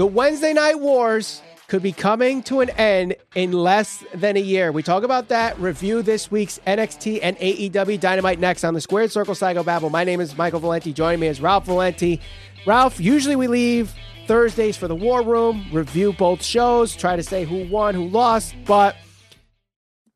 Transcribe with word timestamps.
The 0.00 0.06
Wednesday 0.06 0.54
Night 0.54 0.80
Wars 0.80 1.42
could 1.68 1.82
be 1.82 1.92
coming 1.92 2.42
to 2.44 2.60
an 2.60 2.70
end 2.70 3.16
in 3.34 3.52
less 3.52 4.02
than 4.14 4.34
a 4.34 4.40
year. 4.40 4.72
We 4.72 4.82
talk 4.82 5.02
about 5.02 5.28
that. 5.28 5.58
Review 5.58 6.00
this 6.00 6.30
week's 6.30 6.58
NXT 6.66 7.18
and 7.22 7.36
AEW 7.36 8.00
Dynamite 8.00 8.38
next 8.38 8.64
on 8.64 8.72
the 8.72 8.80
Squared 8.80 9.12
Circle 9.12 9.34
Psychobabble. 9.34 9.90
My 9.90 10.04
name 10.04 10.22
is 10.22 10.38
Michael 10.38 10.60
Valenti. 10.60 10.94
Joining 10.94 11.20
me 11.20 11.26
is 11.26 11.42
Ralph 11.42 11.66
Valenti. 11.66 12.18
Ralph, 12.64 12.98
usually 12.98 13.36
we 13.36 13.46
leave 13.46 13.92
Thursdays 14.26 14.74
for 14.74 14.88
the 14.88 14.94
War 14.94 15.22
Room, 15.22 15.66
review 15.70 16.14
both 16.14 16.42
shows, 16.42 16.96
try 16.96 17.14
to 17.14 17.22
say 17.22 17.44
who 17.44 17.68
won, 17.68 17.94
who 17.94 18.08
lost. 18.08 18.54
But 18.64 18.96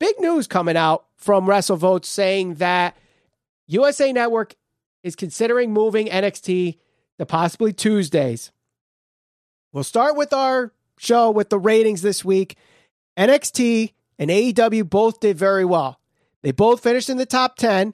big 0.00 0.18
news 0.18 0.46
coming 0.46 0.78
out 0.78 1.04
from 1.18 1.44
WrestleVotes 1.44 2.06
saying 2.06 2.54
that 2.54 2.96
USA 3.66 4.14
Network 4.14 4.54
is 5.02 5.14
considering 5.14 5.74
moving 5.74 6.06
NXT 6.06 6.78
to 7.18 7.26
possibly 7.26 7.74
Tuesdays. 7.74 8.50
We'll 9.74 9.82
start 9.82 10.14
with 10.14 10.32
our 10.32 10.72
show 10.98 11.32
with 11.32 11.50
the 11.50 11.58
ratings 11.58 12.00
this 12.00 12.24
week. 12.24 12.56
NXT 13.18 13.92
and 14.20 14.30
AEW 14.30 14.88
both 14.88 15.18
did 15.18 15.36
very 15.36 15.64
well. 15.64 16.00
They 16.42 16.52
both 16.52 16.80
finished 16.80 17.10
in 17.10 17.16
the 17.16 17.26
top 17.26 17.56
10. 17.56 17.92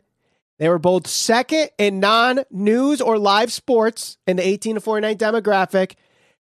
They 0.59 0.69
were 0.69 0.79
both 0.79 1.07
second 1.07 1.71
in 1.79 1.99
non 1.99 2.41
news 2.51 3.01
or 3.01 3.19
live 3.19 3.51
sports 3.51 4.19
in 4.27 4.37
the 4.37 4.47
18 4.47 4.75
to 4.75 4.81
49 4.83 5.17
demographic. 5.17 5.95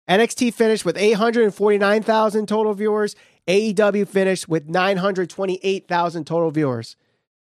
NXT 0.08 0.54
finished 0.54 0.84
with 0.84 0.98
849,000 0.98 2.48
total 2.48 2.74
viewers. 2.74 3.14
AEW 3.46 4.08
finished 4.08 4.48
with 4.48 4.68
928,000 4.68 6.26
total 6.26 6.50
viewers. 6.50 6.96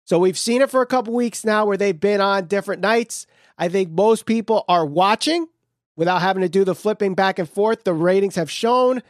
So 0.06 0.18
we've 0.18 0.38
seen 0.38 0.62
it 0.62 0.70
for 0.70 0.80
a 0.80 0.86
couple 0.86 1.12
weeks 1.12 1.44
now 1.44 1.66
where 1.66 1.76
they've 1.76 2.00
been 2.00 2.22
on 2.22 2.46
different 2.46 2.80
nights. 2.80 3.26
I 3.58 3.68
think 3.68 3.90
most 3.90 4.24
people 4.24 4.64
are 4.68 4.86
watching 4.86 5.48
without 5.96 6.22
having 6.22 6.42
to 6.42 6.48
do 6.48 6.64
the 6.64 6.74
flipping 6.74 7.14
back 7.14 7.38
and 7.38 7.48
forth. 7.48 7.84
The 7.84 7.92
ratings 7.92 8.36
have 8.36 8.50
shown. 8.50 9.02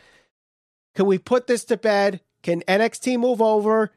Can 0.95 1.07
we 1.07 1.19
put 1.19 1.47
this 1.47 1.65
to 1.67 1.77
bed? 1.77 2.21
Can 2.43 2.61
NXT 2.63 3.19
move 3.19 3.41
over? 3.41 3.93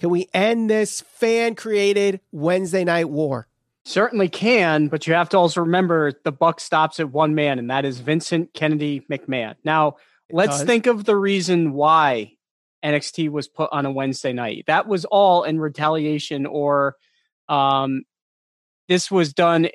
Can 0.00 0.10
we 0.10 0.28
end 0.32 0.70
this 0.70 1.02
fan 1.02 1.54
created 1.54 2.20
Wednesday 2.32 2.84
night 2.84 3.10
war? 3.10 3.46
Certainly 3.84 4.28
can, 4.28 4.88
but 4.88 5.06
you 5.06 5.14
have 5.14 5.28
to 5.30 5.38
also 5.38 5.60
remember 5.60 6.12
the 6.24 6.32
buck 6.32 6.60
stops 6.60 7.00
at 7.00 7.10
one 7.10 7.34
man, 7.34 7.58
and 7.58 7.70
that 7.70 7.84
is 7.84 8.00
Vincent 8.00 8.52
Kennedy 8.54 9.00
McMahon. 9.10 9.54
Now, 9.64 9.96
it 10.28 10.34
let's 10.34 10.58
does. 10.58 10.66
think 10.66 10.86
of 10.86 11.04
the 11.04 11.16
reason 11.16 11.72
why 11.72 12.32
NXT 12.84 13.30
was 13.30 13.48
put 13.48 13.70
on 13.72 13.86
a 13.86 13.92
Wednesday 13.92 14.32
night. 14.32 14.64
That 14.66 14.86
was 14.86 15.04
all 15.06 15.44
in 15.44 15.60
retaliation, 15.60 16.46
or 16.46 16.96
um, 17.48 18.04
this 18.88 19.10
was 19.10 19.32
done 19.32 19.68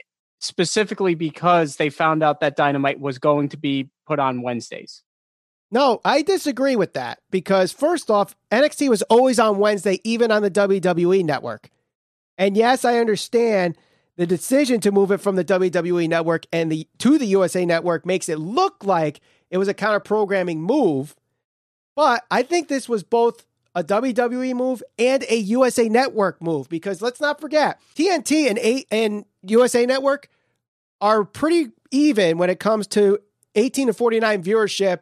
specifically 0.45 1.15
because 1.15 1.77
they 1.77 1.89
found 1.89 2.23
out 2.23 2.39
that 2.39 2.55
Dynamite 2.55 2.99
was 2.99 3.17
going 3.17 3.49
to 3.49 3.57
be 3.57 3.89
put 4.05 4.19
on 4.19 4.41
Wednesdays. 4.41 5.03
No, 5.71 5.99
I 6.05 6.21
disagree 6.21 6.75
with 6.75 6.93
that 6.93 7.19
because 7.31 7.71
first 7.71 8.09
off, 8.11 8.35
NXT 8.51 8.89
was 8.89 9.01
always 9.03 9.39
on 9.39 9.57
Wednesday, 9.57 9.99
even 10.03 10.31
on 10.31 10.41
the 10.41 10.51
WWE 10.51 11.23
network. 11.25 11.69
And 12.37 12.55
yes, 12.55 12.85
I 12.85 12.99
understand 12.99 13.77
the 14.15 14.27
decision 14.27 14.79
to 14.81 14.91
move 14.91 15.11
it 15.11 15.17
from 15.17 15.35
the 15.35 15.43
WWE 15.43 16.07
network 16.07 16.45
and 16.53 16.71
the 16.71 16.87
to 16.99 17.17
the 17.17 17.25
USA 17.27 17.65
network 17.65 18.05
makes 18.05 18.29
it 18.29 18.39
look 18.39 18.83
like 18.85 19.19
it 19.49 19.57
was 19.57 19.67
a 19.67 19.73
counter 19.73 19.99
programming 19.99 20.61
move. 20.61 21.15
But 21.95 22.23
I 22.29 22.43
think 22.43 22.67
this 22.67 22.87
was 22.87 23.03
both 23.03 23.45
a 23.73 23.83
WWE 23.83 24.55
move 24.55 24.81
and 24.97 25.23
a 25.29 25.35
USA 25.35 25.89
network 25.89 26.41
move 26.41 26.69
because 26.69 27.01
let's 27.01 27.19
not 27.19 27.41
forget 27.41 27.79
TNT 27.95 28.49
and 28.49 28.57
a 28.59 28.85
and 28.91 29.25
USA 29.43 29.85
network 29.85 30.29
are 31.01 31.23
pretty 31.23 31.71
even 31.91 32.37
when 32.37 32.49
it 32.49 32.59
comes 32.59 32.87
to 32.87 33.19
18 33.55 33.87
to 33.87 33.93
49 33.93 34.43
viewership 34.43 34.99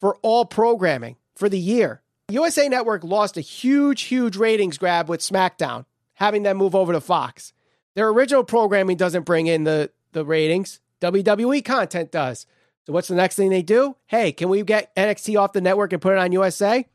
for 0.00 0.16
all 0.22 0.44
programming 0.44 1.16
for 1.34 1.48
the 1.48 1.58
year. 1.58 2.02
USA 2.30 2.68
Network 2.68 3.04
lost 3.04 3.36
a 3.36 3.40
huge, 3.40 4.02
huge 4.02 4.36
ratings 4.36 4.78
grab 4.78 5.08
with 5.08 5.20
SmackDown, 5.20 5.84
having 6.14 6.42
them 6.42 6.56
move 6.56 6.74
over 6.74 6.92
to 6.92 7.00
Fox. 7.00 7.52
Their 7.94 8.08
original 8.08 8.44
programming 8.44 8.96
doesn't 8.96 9.24
bring 9.24 9.46
in 9.46 9.64
the, 9.64 9.90
the 10.12 10.24
ratings, 10.24 10.80
WWE 11.00 11.64
content 11.64 12.10
does. 12.10 12.46
So, 12.86 12.92
what's 12.92 13.08
the 13.08 13.14
next 13.14 13.36
thing 13.36 13.50
they 13.50 13.62
do? 13.62 13.96
Hey, 14.06 14.32
can 14.32 14.48
we 14.48 14.62
get 14.62 14.94
NXT 14.94 15.38
off 15.40 15.52
the 15.52 15.60
network 15.60 15.92
and 15.92 16.00
put 16.02 16.12
it 16.12 16.18
on 16.18 16.32
USA? 16.32 16.86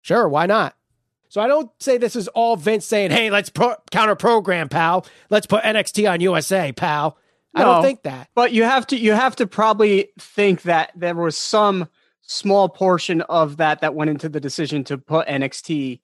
Sure, 0.00 0.28
why 0.28 0.46
not? 0.46 0.76
So, 1.28 1.40
I 1.40 1.46
don't 1.46 1.70
say 1.80 1.96
this 1.96 2.16
is 2.16 2.28
all 2.28 2.56
Vince 2.56 2.84
saying, 2.84 3.10
hey, 3.10 3.30
let's 3.30 3.48
pro- 3.48 3.76
counter 3.90 4.16
program, 4.16 4.68
pal. 4.68 5.06
Let's 5.30 5.46
put 5.46 5.62
NXT 5.64 6.10
on 6.10 6.20
USA, 6.20 6.72
pal. 6.72 7.16
No, 7.54 7.60
I 7.60 7.64
don't 7.64 7.82
think 7.82 8.02
that. 8.02 8.28
But 8.34 8.52
you 8.52 8.64
have 8.64 8.86
to 8.88 8.96
you 8.96 9.12
have 9.12 9.36
to 9.36 9.46
probably 9.46 10.08
think 10.18 10.62
that 10.62 10.92
there 10.96 11.14
was 11.14 11.36
some 11.36 11.88
small 12.22 12.68
portion 12.68 13.20
of 13.22 13.58
that 13.58 13.80
that 13.80 13.94
went 13.94 14.10
into 14.10 14.28
the 14.28 14.40
decision 14.40 14.84
to 14.84 14.96
put 14.96 15.28
NXT 15.28 16.00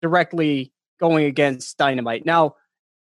directly 0.00 0.72
going 0.98 1.26
against 1.26 1.76
Dynamite. 1.76 2.24
Now, 2.24 2.54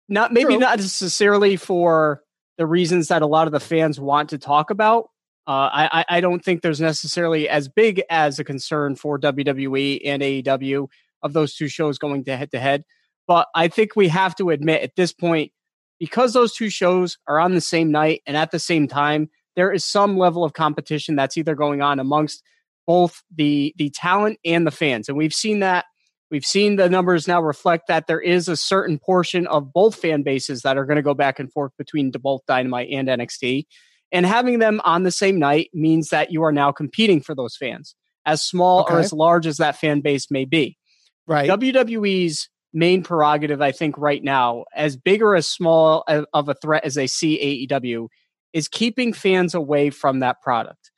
not 0.09 0.33
maybe 0.33 0.53
True. 0.53 0.59
not 0.59 0.79
necessarily 0.79 1.55
for 1.55 2.23
the 2.57 2.65
reasons 2.65 3.07
that 3.07 3.21
a 3.21 3.27
lot 3.27 3.47
of 3.47 3.53
the 3.53 3.59
fans 3.59 3.99
want 3.99 4.29
to 4.29 4.37
talk 4.37 4.69
about. 4.69 5.09
Uh, 5.45 5.67
I, 5.73 6.05
I 6.07 6.21
don't 6.21 6.43
think 6.43 6.61
there's 6.61 6.79
necessarily 6.79 7.49
as 7.49 7.67
big 7.67 8.01
as 8.09 8.39
a 8.39 8.45
concern 8.45 8.95
for 8.95 9.19
WWE 9.19 10.01
and 10.05 10.21
AEW 10.23 10.87
of 11.21 11.33
those 11.33 11.55
two 11.55 11.67
shows 11.67 11.97
going 11.97 12.23
to 12.25 12.37
head 12.37 12.51
to 12.51 12.59
head. 12.59 12.85
But 13.27 13.47
I 13.53 13.67
think 13.67 13.95
we 13.95 14.07
have 14.07 14.35
to 14.35 14.51
admit 14.51 14.83
at 14.83 14.95
this 14.95 15.11
point, 15.11 15.51
because 15.99 16.33
those 16.33 16.53
two 16.53 16.69
shows 16.69 17.17
are 17.27 17.39
on 17.39 17.53
the 17.53 17.61
same 17.61 17.91
night 17.91 18.21
and 18.25 18.35
at 18.37 18.51
the 18.51 18.59
same 18.59 18.87
time, 18.87 19.29
there 19.55 19.71
is 19.71 19.85
some 19.85 20.17
level 20.17 20.43
of 20.43 20.53
competition 20.53 21.15
that's 21.15 21.37
either 21.37 21.55
going 21.55 21.81
on 21.81 21.99
amongst 21.99 22.43
both 22.85 23.21
the 23.33 23.73
the 23.77 23.89
talent 23.91 24.39
and 24.43 24.67
the 24.67 24.71
fans. 24.71 25.07
And 25.07 25.17
we've 25.17 25.33
seen 25.33 25.59
that 25.59 25.85
we've 26.31 26.45
seen 26.45 26.75
the 26.75 26.89
numbers 26.89 27.27
now 27.27 27.41
reflect 27.41 27.87
that 27.87 28.07
there 28.07 28.19
is 28.19 28.47
a 28.47 28.57
certain 28.57 28.99
portion 28.99 29.47
of 29.47 29.71
both 29.71 29.95
fan 29.95 30.23
bases 30.23 30.61
that 30.61 30.77
are 30.77 30.85
going 30.85 30.95
to 30.97 31.03
go 31.03 31.13
back 31.13 31.39
and 31.39 31.51
forth 31.51 31.71
between 31.77 32.11
both 32.11 32.41
Dynamite 32.47 32.89
and 32.91 33.07
NXT. 33.07 33.65
And 34.11 34.25
having 34.25 34.59
them 34.59 34.79
on 34.83 35.03
the 35.03 35.11
same 35.11 35.39
night 35.39 35.69
means 35.73 36.09
that 36.09 36.31
you 36.31 36.43
are 36.43 36.51
now 36.51 36.71
competing 36.71 37.19
for 37.21 37.33
those 37.33 37.55
fans, 37.57 37.95
as 38.25 38.43
small 38.43 38.81
okay. 38.81 38.93
or 38.93 38.99
as 38.99 39.11
large 39.11 39.47
as 39.47 39.57
that 39.57 39.75
fan 39.75 40.01
base 40.01 40.29
may 40.29 40.45
be. 40.45 40.77
Right. 41.25 41.49
WWE's 41.49 42.49
main 42.73 43.03
prerogative, 43.03 43.61
I 43.61 43.71
think, 43.71 43.97
right 43.97 44.23
now, 44.23 44.65
as 44.75 44.97
big 44.97 45.21
or 45.21 45.35
as 45.35 45.47
small 45.47 46.03
of 46.07 46.49
a 46.49 46.53
threat 46.55 46.83
as 46.83 46.95
they 46.95 47.07
see 47.07 47.67
AEW, 47.69 48.07
is 48.53 48.67
keeping 48.67 49.13
fans 49.13 49.53
away 49.53 49.89
from 49.89 50.19
that 50.19 50.41
product. 50.41 50.91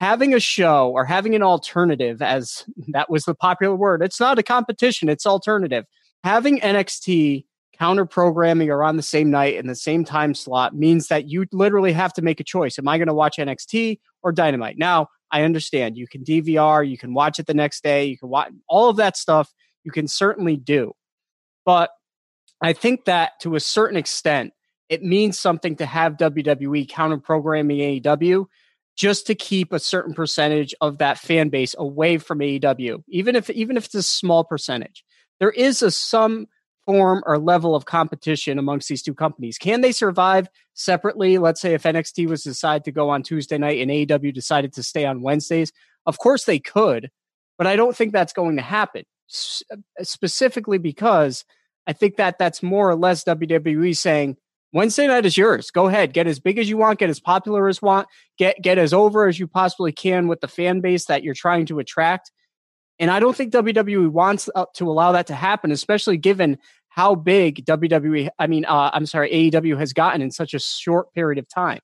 Having 0.00 0.34
a 0.34 0.40
show 0.40 0.90
or 0.90 1.04
having 1.04 1.34
an 1.34 1.42
alternative, 1.42 2.22
as 2.22 2.64
that 2.88 3.10
was 3.10 3.24
the 3.24 3.34
popular 3.34 3.76
word, 3.76 4.02
it's 4.02 4.20
not 4.20 4.38
a 4.38 4.42
competition, 4.42 5.08
it's 5.08 5.26
alternative. 5.26 5.84
Having 6.24 6.60
NXT 6.60 7.44
counter 7.78 8.06
programming 8.06 8.70
or 8.70 8.84
on 8.84 8.96
the 8.96 9.02
same 9.02 9.30
night 9.30 9.54
in 9.54 9.66
the 9.66 9.74
same 9.74 10.04
time 10.04 10.34
slot 10.34 10.74
means 10.74 11.08
that 11.08 11.28
you 11.28 11.46
literally 11.52 11.92
have 11.92 12.12
to 12.12 12.22
make 12.22 12.38
a 12.38 12.44
choice. 12.44 12.78
Am 12.78 12.86
I 12.86 12.98
going 12.98 13.08
to 13.08 13.14
watch 13.14 13.38
NXT 13.38 13.98
or 14.22 14.30
Dynamite? 14.30 14.78
Now, 14.78 15.08
I 15.30 15.42
understand 15.42 15.96
you 15.96 16.06
can 16.06 16.22
DVR, 16.22 16.88
you 16.88 16.98
can 16.98 17.14
watch 17.14 17.38
it 17.38 17.46
the 17.46 17.54
next 17.54 17.82
day, 17.82 18.04
you 18.04 18.18
can 18.18 18.28
watch 18.28 18.52
all 18.68 18.88
of 18.88 18.96
that 18.96 19.16
stuff. 19.16 19.52
You 19.84 19.90
can 19.90 20.06
certainly 20.06 20.56
do. 20.56 20.92
But 21.64 21.90
I 22.60 22.72
think 22.72 23.04
that 23.06 23.40
to 23.40 23.54
a 23.54 23.60
certain 23.60 23.96
extent, 23.96 24.52
it 24.88 25.02
means 25.02 25.38
something 25.38 25.76
to 25.76 25.86
have 25.86 26.16
WWE 26.16 26.88
counter 26.88 27.18
programming 27.18 27.78
AEW 27.78 28.46
just 28.96 29.26
to 29.26 29.34
keep 29.34 29.72
a 29.72 29.78
certain 29.78 30.14
percentage 30.14 30.74
of 30.80 30.98
that 30.98 31.18
fan 31.18 31.48
base 31.48 31.74
away 31.78 32.18
from 32.18 32.40
AEW, 32.40 33.02
even 33.08 33.36
if 33.36 33.48
even 33.50 33.76
if 33.76 33.86
it's 33.86 33.94
a 33.94 34.02
small 34.02 34.44
percentage. 34.44 35.04
There 35.40 35.50
is 35.50 35.82
a 35.82 35.90
some 35.90 36.46
form 36.84 37.22
or 37.26 37.38
level 37.38 37.74
of 37.74 37.84
competition 37.84 38.58
amongst 38.58 38.88
these 38.88 39.02
two 39.02 39.14
companies. 39.14 39.56
Can 39.56 39.80
they 39.80 39.92
survive 39.92 40.48
separately? 40.74 41.38
Let's 41.38 41.60
say 41.60 41.74
if 41.74 41.84
NXT 41.84 42.28
was 42.28 42.42
decided 42.42 42.84
to 42.84 42.92
go 42.92 43.08
on 43.10 43.22
Tuesday 43.22 43.58
night 43.58 43.80
and 43.80 43.90
AEW 43.90 44.34
decided 44.34 44.72
to 44.74 44.82
stay 44.82 45.04
on 45.06 45.22
Wednesdays, 45.22 45.72
of 46.06 46.18
course 46.18 46.44
they 46.44 46.58
could, 46.58 47.10
but 47.56 47.66
I 47.66 47.76
don't 47.76 47.96
think 47.96 48.12
that's 48.12 48.32
going 48.32 48.56
to 48.56 48.62
happen. 48.62 49.04
Uh, 49.70 49.76
specifically 50.02 50.78
because 50.78 51.44
I 51.86 51.92
think 51.92 52.16
that 52.16 52.38
that's 52.38 52.62
more 52.62 52.90
or 52.90 52.94
less 52.94 53.24
WWE 53.24 53.96
saying 53.96 54.36
Wednesday 54.72 55.06
night 55.06 55.26
is 55.26 55.36
yours. 55.36 55.70
Go 55.70 55.88
ahead, 55.88 56.12
get 56.12 56.26
as 56.26 56.38
big 56.38 56.58
as 56.58 56.68
you 56.68 56.76
want, 56.76 56.98
get 56.98 57.10
as 57.10 57.20
popular 57.20 57.68
as 57.68 57.80
want, 57.80 58.08
get 58.38 58.60
get 58.62 58.78
as 58.78 58.92
over 58.92 59.26
as 59.28 59.38
you 59.38 59.46
possibly 59.46 59.92
can 59.92 60.28
with 60.28 60.40
the 60.40 60.48
fan 60.48 60.80
base 60.80 61.06
that 61.06 61.22
you're 61.22 61.34
trying 61.34 61.66
to 61.66 61.78
attract. 61.78 62.30
And 62.98 63.10
I 63.10 63.20
don't 63.20 63.36
think 63.36 63.52
WWE 63.52 64.08
wants 64.08 64.48
to 64.74 64.88
allow 64.88 65.12
that 65.12 65.26
to 65.28 65.34
happen, 65.34 65.72
especially 65.72 66.16
given 66.16 66.58
how 66.88 67.14
big 67.14 67.64
WWE, 67.64 68.28
I 68.38 68.46
mean, 68.46 68.66
uh, 68.66 68.90
I'm 68.92 69.06
sorry, 69.06 69.30
AEW 69.30 69.78
has 69.78 69.92
gotten 69.94 70.20
in 70.20 70.30
such 70.30 70.52
a 70.52 70.58
short 70.58 71.12
period 71.14 71.38
of 71.38 71.48
time. 71.48 71.80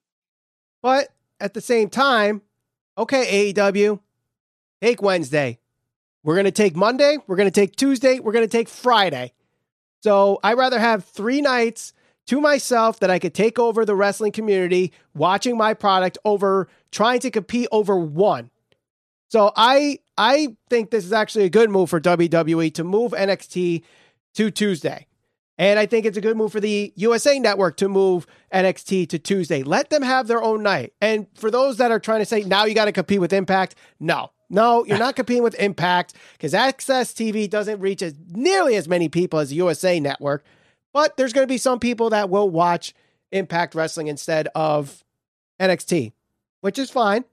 But 0.83 1.09
at 1.41 1.55
the 1.55 1.61
same 1.61 1.89
time, 1.89 2.43
okay, 2.97 3.53
AEW, 3.53 4.01
take 4.83 5.01
Wednesday, 5.01 5.59
we're 6.23 6.35
going 6.35 6.45
to 6.45 6.51
take 6.51 6.77
Monday, 6.77 7.19
we're 7.27 7.37
going 7.37 7.51
to 7.51 7.61
take 7.61 7.77
Tuesday, 7.77 8.19
we're 8.21 8.33
going 8.33 8.45
to 8.45 8.51
take 8.51 8.69
Friday. 8.69 9.33
So 10.03 10.39
I 10.43 10.55
rather 10.55 10.79
have 10.79 11.05
three 11.05 11.41
nights 11.41 11.93
to 12.29 12.41
myself 12.41 13.01
that 13.01 13.11
I 13.11 13.19
could 13.19 13.35
take 13.35 13.59
over 13.59 13.85
the 13.85 13.97
wrestling 13.97 14.33
community, 14.33 14.93
watching 15.15 15.57
my 15.57 15.75
product 15.75 16.19
over 16.25 16.69
trying 16.93 17.21
to 17.21 17.31
compete 17.31 17.69
over 17.73 17.99
one. 17.99 18.51
So 19.29 19.53
I 19.57 19.99
I 20.17 20.57
think 20.69 20.91
this 20.91 21.05
is 21.05 21.13
actually 21.13 21.45
a 21.45 21.51
good 21.51 21.71
move 21.71 21.91
for 21.91 22.01
WWE 22.01 22.73
to 22.75 22.85
move 22.85 23.13
NXT 23.13 23.83
to 24.35 24.51
Tuesday. 24.51 25.07
And 25.59 25.79
I 25.79 25.87
think 25.87 26.07
it's 26.07 26.17
a 26.17 26.21
good 26.21 26.37
move 26.37 26.53
for 26.53 26.61
the 26.61 26.93
USA 26.97 27.39
Network 27.39 27.77
to 27.79 27.89
move 27.89 28.27
NXT 28.53 29.09
to 29.09 29.19
Tuesday. 29.19 29.63
Let 29.65 29.91
them 29.91 30.03
have 30.03 30.29
their 30.29 30.43
own 30.43 30.63
night. 30.63 30.93
And 31.01 31.27
for 31.35 31.51
those 31.51 31.79
that 31.79 31.91
are 31.91 31.99
trying 31.99 32.21
to 32.21 32.27
say 32.27 32.45
now 32.45 32.65
you 32.65 32.75
got 32.75 32.85
to 32.85 32.93
compete 32.93 33.21
with 33.21 33.33
Impact, 33.33 33.75
no. 33.99 34.31
No, 34.51 34.85
you're 34.85 34.99
not 34.99 35.17
competing 35.17 35.43
with 35.43 35.55
Impact 35.57 36.15
because 36.33 36.53
AXS 36.53 37.13
TV 37.13 37.49
doesn't 37.49 37.81
reach 37.81 38.01
as 38.03 38.15
nearly 38.31 38.77
as 38.77 38.89
many 38.89 39.09
people 39.09 39.39
as 39.39 39.51
the 39.51 39.57
USA 39.57 40.01
Network. 40.01 40.45
But 40.93 41.17
there's 41.17 41.33
going 41.33 41.47
to 41.47 41.53
be 41.53 41.59
some 41.59 41.79
people 41.79 42.11
that 42.11 42.31
will 42.31 42.49
watch 42.49 42.95
Impact 43.31 43.75
Wrestling 43.75 44.07
instead 44.07 44.49
of 44.55 45.05
NXT, 45.61 46.13
which 46.61 46.79
is 46.79 46.91
fine. 46.91 47.25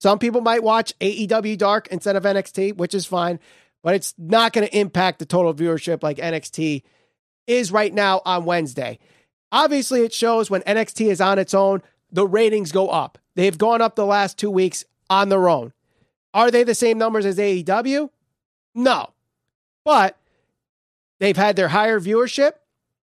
Some 0.00 0.18
people 0.18 0.40
might 0.40 0.62
watch 0.62 0.96
AEW 1.00 1.58
Dark 1.58 1.88
instead 1.88 2.16
of 2.16 2.24
NXT, 2.24 2.76
which 2.76 2.94
is 2.94 3.06
fine, 3.06 3.40
but 3.82 3.94
it's 3.94 4.14
not 4.18 4.52
going 4.52 4.66
to 4.66 4.76
impact 4.76 5.18
the 5.18 5.26
total 5.26 5.54
viewership 5.54 6.02
like 6.02 6.18
NXT 6.18 6.82
is 7.46 7.72
right 7.72 7.92
now 7.92 8.20
on 8.24 8.44
Wednesday. 8.44 8.98
Obviously, 9.50 10.02
it 10.02 10.12
shows 10.12 10.50
when 10.50 10.62
NXT 10.62 11.10
is 11.10 11.20
on 11.20 11.38
its 11.38 11.54
own, 11.54 11.82
the 12.10 12.26
ratings 12.26 12.72
go 12.72 12.88
up. 12.88 13.18
They've 13.34 13.56
gone 13.56 13.82
up 13.82 13.96
the 13.96 14.06
last 14.06 14.38
two 14.38 14.50
weeks 14.50 14.84
on 15.10 15.28
their 15.28 15.48
own. 15.48 15.72
Are 16.34 16.50
they 16.50 16.64
the 16.64 16.74
same 16.74 16.98
numbers 16.98 17.26
as 17.26 17.38
AEW? 17.38 18.10
No. 18.74 19.10
But 19.84 20.16
they've 21.20 21.36
had 21.36 21.56
their 21.56 21.68
higher 21.68 22.00
viewership. 22.00 22.52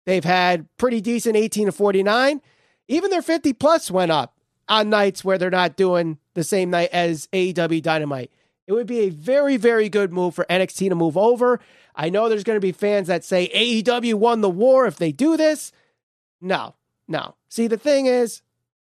They've 0.04 0.24
had 0.24 0.66
pretty 0.76 1.00
decent 1.00 1.36
18 1.36 1.66
to 1.66 1.72
49. 1.72 2.40
Even 2.88 3.10
their 3.10 3.22
50 3.22 3.52
plus 3.54 3.90
went 3.90 4.12
up 4.12 4.36
on 4.68 4.90
nights 4.90 5.24
where 5.24 5.38
they're 5.38 5.50
not 5.50 5.76
doing 5.76 6.18
the 6.34 6.44
same 6.44 6.70
night 6.70 6.90
as 6.92 7.28
AEW 7.32 7.82
Dynamite. 7.82 8.30
It 8.66 8.72
would 8.72 8.86
be 8.86 9.00
a 9.00 9.10
very, 9.10 9.56
very 9.56 9.88
good 9.88 10.12
move 10.12 10.34
for 10.34 10.44
NXT 10.50 10.88
to 10.88 10.94
move 10.94 11.16
over. 11.16 11.60
I 11.94 12.10
know 12.10 12.28
there's 12.28 12.44
going 12.44 12.56
to 12.56 12.60
be 12.60 12.72
fans 12.72 13.06
that 13.08 13.24
say 13.24 13.48
AEW 13.54 14.14
won 14.14 14.40
the 14.40 14.50
war 14.50 14.86
if 14.86 14.96
they 14.96 15.12
do 15.12 15.36
this. 15.36 15.72
No, 16.40 16.74
no. 17.08 17.36
See, 17.48 17.68
the 17.68 17.78
thing 17.78 18.06
is, 18.06 18.42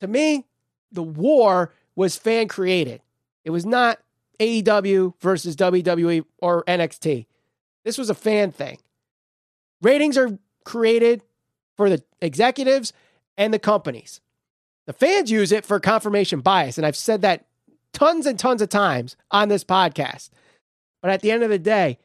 to 0.02 0.08
me, 0.08 0.46
the 0.92 1.04
war 1.04 1.74
was 1.96 2.18
fan 2.18 2.48
created. 2.48 3.02
It 3.44 3.50
was 3.50 3.66
not 3.66 4.00
AEW 4.42 5.14
versus 5.22 5.56
WWE 5.56 6.26
or 6.40 6.64
NXT. 6.64 7.28
This 7.86 7.98
was 7.98 8.10
a 8.10 8.16
fan 8.16 8.52
thing. 8.52 8.80
Ratings 9.82 10.18
are 10.18 10.40
created 10.66 11.22
for 11.78 11.90
the 11.90 12.04
executives 12.22 12.92
and 13.38 13.54
the 13.54 13.60
companies. 13.60 14.20
The 14.88 14.94
fans 14.94 15.30
use 15.32 15.52
it 15.52 15.66
for 15.66 15.80
confirmation 15.80 16.42
bias. 16.42 16.78
And 16.78 16.88
I've 16.88 16.96
said 16.96 17.22
that 17.22 17.46
tons 17.94 18.26
and 18.26 18.38
tons 18.38 18.64
of 18.64 18.70
times 18.70 19.16
on 19.30 19.48
this 19.50 19.64
podcast. 19.64 20.30
But 21.04 21.12
at 21.12 21.22
the 21.22 21.32
end 21.32 21.44
of 21.44 21.50
the 21.50 21.60
day, 21.60 22.00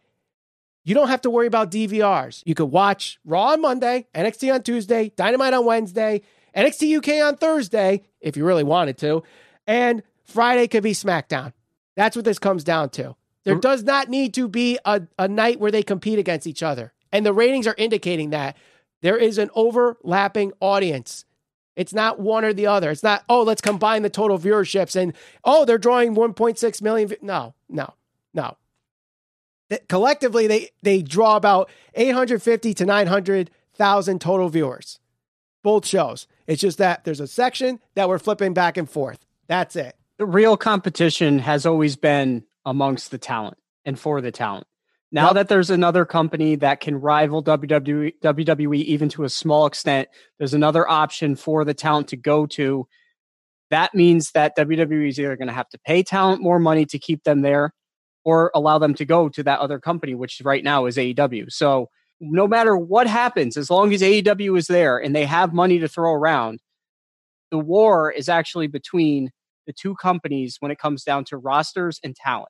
you 0.84 0.94
don't 0.94 1.08
have 1.08 1.22
to 1.22 1.30
worry 1.30 1.46
about 1.46 1.70
DVRs. 1.70 2.42
You 2.44 2.54
could 2.54 2.66
watch 2.66 3.18
Raw 3.24 3.52
on 3.52 3.62
Monday, 3.62 4.06
NXT 4.14 4.52
on 4.52 4.62
Tuesday, 4.62 5.10
Dynamite 5.16 5.54
on 5.54 5.64
Wednesday, 5.64 6.20
NXT 6.54 6.98
UK 6.98 7.26
on 7.26 7.36
Thursday, 7.36 8.02
if 8.20 8.36
you 8.36 8.44
really 8.44 8.62
wanted 8.62 8.98
to, 8.98 9.22
and 9.66 10.02
Friday 10.24 10.68
could 10.68 10.82
be 10.82 10.92
SmackDown. 10.92 11.52
That's 11.96 12.14
what 12.14 12.25
this 12.25 12.38
comes 12.38 12.62
down 12.62 12.90
to. 12.90 13.16
There 13.44 13.54
does 13.54 13.84
not 13.84 14.08
need 14.08 14.34
to 14.34 14.48
be 14.48 14.76
a, 14.84 15.02
a 15.19 15.28
night 15.28 15.60
where 15.60 15.70
they 15.70 15.84
compete 15.84 16.19
against 16.19 16.48
each 16.48 16.64
other. 16.64 16.93
And 17.12 17.25
the 17.25 17.32
ratings 17.32 17.69
are 17.69 17.76
indicating 17.78 18.31
that 18.31 18.56
there 19.02 19.16
is 19.16 19.38
an 19.38 19.50
overlapping 19.54 20.52
audience. 20.60 21.25
It's 21.76 21.93
not 21.93 22.19
one 22.19 22.44
or 22.44 22.52
the 22.52 22.66
other. 22.66 22.90
It's 22.90 23.04
not, 23.04 23.22
oh, 23.28 23.43
let's 23.43 23.60
combine 23.60 24.02
the 24.02 24.10
total 24.10 24.37
viewerships 24.37 25.00
and, 25.00 25.14
oh, 25.44 25.64
they're 25.64 25.78
drawing 25.78 26.16
1.6 26.16 26.82
million. 26.82 27.12
No, 27.22 27.54
no, 27.69 27.94
no. 28.34 28.56
Collectively, 29.88 30.48
they, 30.48 30.70
they 30.82 31.02
draw 31.02 31.37
about 31.37 31.70
850 31.94 32.75
to 32.75 32.84
900,000 32.84 34.20
total 34.20 34.48
viewers, 34.48 34.98
both 35.62 35.87
shows. 35.87 36.26
It's 36.48 36.62
just 36.62 36.78
that 36.78 37.04
there's 37.04 37.20
a 37.20 37.26
section 37.28 37.81
that 37.94 38.08
we're 38.08 38.19
flipping 38.19 38.54
back 38.54 38.76
and 38.76 38.90
forth. 38.90 39.25
That's 39.46 39.76
it. 39.76 39.96
The 40.18 40.26
real 40.26 40.56
competition 40.56 41.38
has 41.40 41.66
always 41.66 41.96
been 41.96 42.44
amongst 42.64 43.10
the 43.10 43.18
talent 43.18 43.58
and 43.84 43.98
for 43.98 44.20
the 44.20 44.32
talent. 44.32 44.66
Now 45.12 45.26
yep. 45.26 45.34
that 45.34 45.48
there's 45.48 45.70
another 45.70 46.04
company 46.04 46.56
that 46.56 46.80
can 46.80 46.96
rival 46.96 47.42
WWE, 47.42 48.14
WWE 48.22 48.82
even 48.82 49.08
to 49.10 49.24
a 49.24 49.28
small 49.28 49.66
extent, 49.66 50.08
there's 50.38 50.54
another 50.54 50.88
option 50.88 51.36
for 51.36 51.64
the 51.64 51.74
talent 51.74 52.08
to 52.08 52.16
go 52.16 52.46
to. 52.46 52.86
That 53.70 53.94
means 53.94 54.32
that 54.32 54.56
WWE 54.56 55.08
is 55.08 55.20
either 55.20 55.36
going 55.36 55.48
to 55.48 55.54
have 55.54 55.68
to 55.70 55.78
pay 55.78 56.02
talent 56.02 56.42
more 56.42 56.58
money 56.58 56.86
to 56.86 56.98
keep 56.98 57.22
them 57.24 57.42
there 57.42 57.72
or 58.24 58.50
allow 58.54 58.78
them 58.78 58.94
to 58.94 59.04
go 59.04 59.28
to 59.28 59.42
that 59.44 59.60
other 59.60 59.78
company, 59.78 60.14
which 60.14 60.40
right 60.44 60.64
now 60.64 60.86
is 60.86 60.96
AEW. 60.96 61.52
So 61.52 61.88
no 62.20 62.48
matter 62.48 62.76
what 62.76 63.06
happens, 63.06 63.56
as 63.56 63.70
long 63.70 63.92
as 63.92 64.02
AEW 64.02 64.58
is 64.58 64.66
there 64.66 64.98
and 64.98 65.14
they 65.14 65.24
have 65.24 65.52
money 65.52 65.78
to 65.78 65.88
throw 65.88 66.12
around, 66.12 66.60
the 67.50 67.58
war 67.58 68.10
is 68.10 68.28
actually 68.28 68.66
between 68.66 69.30
the 69.66 69.72
two 69.72 69.94
companies 69.96 70.56
when 70.60 70.70
it 70.70 70.78
comes 70.78 71.04
down 71.04 71.24
to 71.24 71.36
rosters 71.36 72.00
and 72.02 72.14
talent. 72.14 72.48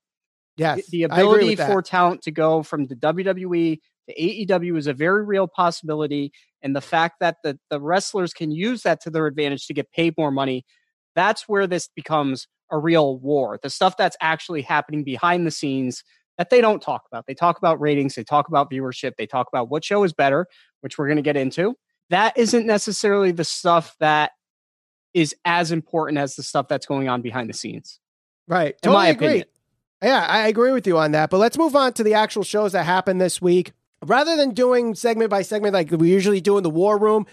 Yes, 0.57 0.87
the, 0.89 0.99
the 0.99 1.03
ability 1.05 1.57
for 1.57 1.83
talent 1.83 2.23
to 2.23 2.31
go 2.31 2.63
from 2.63 2.87
the 2.87 2.97
WWE 2.97 3.79
to 4.09 4.15
AEW 4.15 4.79
is 4.79 4.87
a 4.87 4.95
very 4.95 5.25
real 5.25 5.47
possibility, 5.47 6.33
and 6.63 6.75
the 6.75 6.81
fact 6.81 7.17
that 7.21 7.37
the 7.45 7.59
the 7.71 7.81
wrestlers 7.81 8.33
can 8.33 8.51
use 8.51 8.83
that 8.83 9.01
to 9.03 9.11
their 9.11 9.27
advantage 9.27 9.67
to 9.67 9.75
get 9.75 9.91
paid 9.93 10.15
more 10.17 10.31
money, 10.31 10.65
that's 11.15 11.49
where 11.49 11.67
this 11.67 11.89
becomes 11.95 12.47
a 12.71 12.79
real 12.79 13.19
war. 13.19 13.59
The 13.63 13.71
stuff 13.71 13.97
that's 13.97 14.17
actually 14.21 14.63
happening 14.63 15.05
behind 15.05 15.47
the 15.47 15.51
scenes 15.51 16.03
that 16.39 16.51
they 16.51 16.61
don't 16.61 16.83
talk 16.83 17.03
about. 17.11 17.27
They 17.27 17.35
talk 17.35 17.59
about 17.59 17.81
ratings, 17.81 18.15
they 18.15 18.25
talk 18.25 18.49
about 18.49 18.71
viewership, 18.71 19.13
they 19.17 19.27
talk 19.27 19.49
about 19.53 19.71
what 19.71 19.85
show 19.85 20.05
is 20.05 20.13
better, 20.13 20.47
which 20.81 20.99
we're 20.99 21.07
going 21.07 21.17
to 21.17 21.23
get 21.23 21.37
into. 21.37 21.75
That 22.11 22.37
isn't 22.37 22.67
necessarily 22.67 23.33
the 23.33 23.45
stuff 23.45 23.97
that 24.01 24.33
is 25.17 25.35
as 25.47 25.73
important 25.73 26.19
as 26.19 26.37
the 26.37 26.43
stuff 26.43 26.69
that's 26.69 26.85
going 26.85 27.09
on 27.09 27.23
behind 27.23 27.49
the 27.49 27.55
scenes. 27.55 28.01
Right. 28.47 28.77
Totally 28.83 28.97
in 28.97 29.03
my 29.03 29.09
agree. 29.09 29.27
opinion. 29.27 29.47
Yeah, 30.03 30.27
I 30.29 30.47
agree 30.49 30.73
with 30.73 30.87
you 30.87 30.99
on 30.99 31.13
that. 31.13 31.31
But 31.31 31.39
let's 31.39 31.57
move 31.57 31.75
on 31.75 31.95
to 31.95 32.05
the 32.05 32.13
actual 32.13 32.45
shows 32.45 32.73
that 32.73 32.85
happened 32.85 33.19
this 33.19 33.41
week. 33.41 33.73
Rather 34.05 34.37
than 34.37 34.53
doing 34.53 34.95
segment 34.95 35.31
by 35.31 35.41
segment 35.41 35.73
like 35.73 35.91
we 35.91 36.11
usually 36.11 36.43
do 36.43 36.59
in 36.59 36.63
the 36.63 36.71
War 36.71 36.99
Room, 36.99 37.27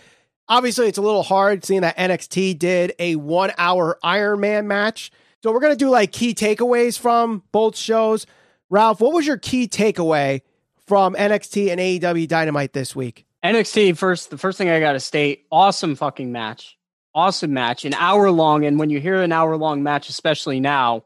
obviously 0.47 0.87
it's 0.87 0.97
a 0.97 1.01
little 1.01 1.23
hard 1.23 1.65
seeing 1.65 1.81
that 1.81 1.97
NXT 1.97 2.57
did 2.57 2.93
a 2.99 3.17
one 3.17 3.51
hour 3.57 3.99
Iron 4.01 4.39
Man 4.39 4.65
match. 4.65 5.11
So 5.43 5.51
we're 5.51 5.59
going 5.59 5.73
to 5.73 5.77
do 5.77 5.89
like 5.89 6.13
key 6.13 6.33
takeaways 6.33 6.97
from 6.97 7.43
both 7.51 7.75
shows. 7.75 8.25
Ralph, 8.69 9.01
what 9.01 9.11
was 9.11 9.27
your 9.27 9.37
key 9.37 9.67
takeaway 9.67 10.41
from 10.87 11.15
NXT 11.15 11.69
and 11.69 11.81
AEW 11.81 12.29
Dynamite 12.29 12.71
this 12.71 12.95
week? 12.95 13.25
NXT 13.43 13.97
first. 13.97 14.29
The 14.29 14.37
first 14.37 14.57
thing 14.57 14.69
I 14.69 14.79
got 14.79 14.93
to 14.93 15.01
state: 15.01 15.45
awesome 15.51 15.97
fucking 15.97 16.31
match, 16.31 16.77
awesome 17.15 17.53
match, 17.53 17.85
an 17.85 17.93
hour 17.93 18.31
long. 18.31 18.65
And 18.65 18.79
when 18.79 18.89
you 18.89 18.99
hear 18.99 19.21
an 19.21 19.31
hour 19.31 19.55
long 19.57 19.83
match, 19.83 20.09
especially 20.09 20.59
now, 20.59 21.03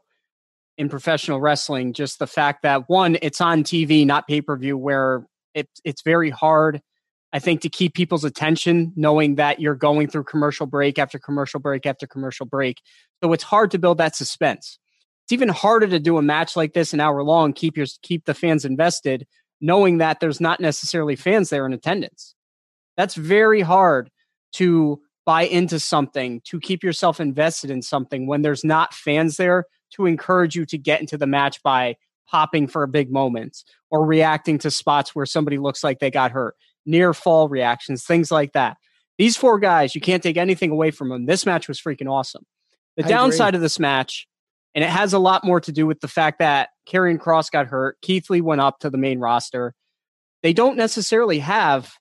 in 0.76 0.88
professional 0.88 1.40
wrestling, 1.40 1.92
just 1.92 2.20
the 2.20 2.26
fact 2.26 2.62
that 2.62 2.88
one, 2.88 3.18
it's 3.20 3.40
on 3.40 3.64
TV, 3.64 4.06
not 4.06 4.28
pay 4.28 4.40
per 4.40 4.56
view, 4.56 4.78
where 4.78 5.26
it, 5.52 5.68
it's 5.84 6.02
very 6.02 6.30
hard, 6.30 6.80
I 7.32 7.40
think, 7.40 7.62
to 7.62 7.68
keep 7.68 7.94
people's 7.94 8.24
attention, 8.24 8.92
knowing 8.94 9.34
that 9.34 9.60
you're 9.60 9.74
going 9.74 10.06
through 10.06 10.24
commercial 10.24 10.66
break 10.66 10.98
after 10.98 11.18
commercial 11.18 11.58
break 11.58 11.84
after 11.84 12.06
commercial 12.06 12.46
break. 12.46 12.80
So 13.22 13.32
it's 13.32 13.42
hard 13.42 13.72
to 13.72 13.78
build 13.78 13.98
that 13.98 14.14
suspense. 14.14 14.78
It's 15.24 15.32
even 15.32 15.48
harder 15.48 15.88
to 15.88 15.98
do 15.98 16.16
a 16.16 16.22
match 16.22 16.56
like 16.56 16.72
this 16.74 16.94
an 16.94 17.00
hour 17.00 17.22
long, 17.24 17.52
keep 17.52 17.76
your 17.76 17.86
keep 18.02 18.24
the 18.24 18.32
fans 18.32 18.64
invested, 18.64 19.26
knowing 19.60 19.98
that 19.98 20.20
there's 20.20 20.40
not 20.40 20.60
necessarily 20.60 21.16
fans 21.16 21.50
there 21.50 21.66
in 21.66 21.72
attendance. 21.72 22.34
That's 22.96 23.14
very 23.14 23.60
hard 23.60 24.10
to 24.54 25.00
buy 25.28 25.42
into 25.42 25.78
something, 25.78 26.40
to 26.42 26.58
keep 26.58 26.82
yourself 26.82 27.20
invested 27.20 27.70
in 27.70 27.82
something 27.82 28.26
when 28.26 28.40
there's 28.40 28.64
not 28.64 28.94
fans 28.94 29.36
there 29.36 29.66
to 29.90 30.06
encourage 30.06 30.56
you 30.56 30.64
to 30.64 30.78
get 30.78 31.02
into 31.02 31.18
the 31.18 31.26
match 31.26 31.62
by 31.62 31.94
popping 32.26 32.66
for 32.66 32.82
a 32.82 32.88
big 32.88 33.12
moments 33.12 33.62
or 33.90 34.06
reacting 34.06 34.56
to 34.56 34.70
spots 34.70 35.14
where 35.14 35.26
somebody 35.26 35.58
looks 35.58 35.84
like 35.84 35.98
they 35.98 36.10
got 36.10 36.30
hurt, 36.30 36.54
near 36.86 37.12
fall 37.12 37.46
reactions, 37.46 38.04
things 38.04 38.30
like 38.30 38.54
that. 38.54 38.78
These 39.18 39.36
four 39.36 39.58
guys, 39.58 39.94
you 39.94 40.00
can't 40.00 40.22
take 40.22 40.38
anything 40.38 40.70
away 40.70 40.90
from 40.90 41.10
them. 41.10 41.26
This 41.26 41.44
match 41.44 41.68
was 41.68 41.78
freaking 41.78 42.10
awesome. 42.10 42.46
The 42.96 43.04
I 43.04 43.08
downside 43.08 43.48
agree. 43.48 43.58
of 43.58 43.60
this 43.60 43.78
match, 43.78 44.26
and 44.74 44.82
it 44.82 44.88
has 44.88 45.12
a 45.12 45.18
lot 45.18 45.44
more 45.44 45.60
to 45.60 45.70
do 45.70 45.86
with 45.86 46.00
the 46.00 46.08
fact 46.08 46.38
that 46.38 46.70
Karrion 46.88 47.18
Kross 47.18 47.50
got 47.50 47.66
hurt, 47.66 47.98
Keith 48.00 48.30
Lee 48.30 48.40
went 48.40 48.62
up 48.62 48.78
to 48.78 48.88
the 48.88 48.96
main 48.96 49.18
roster. 49.18 49.74
They 50.42 50.54
don't 50.54 50.78
necessarily 50.78 51.40
have 51.40 51.92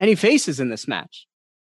any 0.00 0.16
faces 0.16 0.58
in 0.58 0.70
this 0.70 0.88
match. 0.88 1.28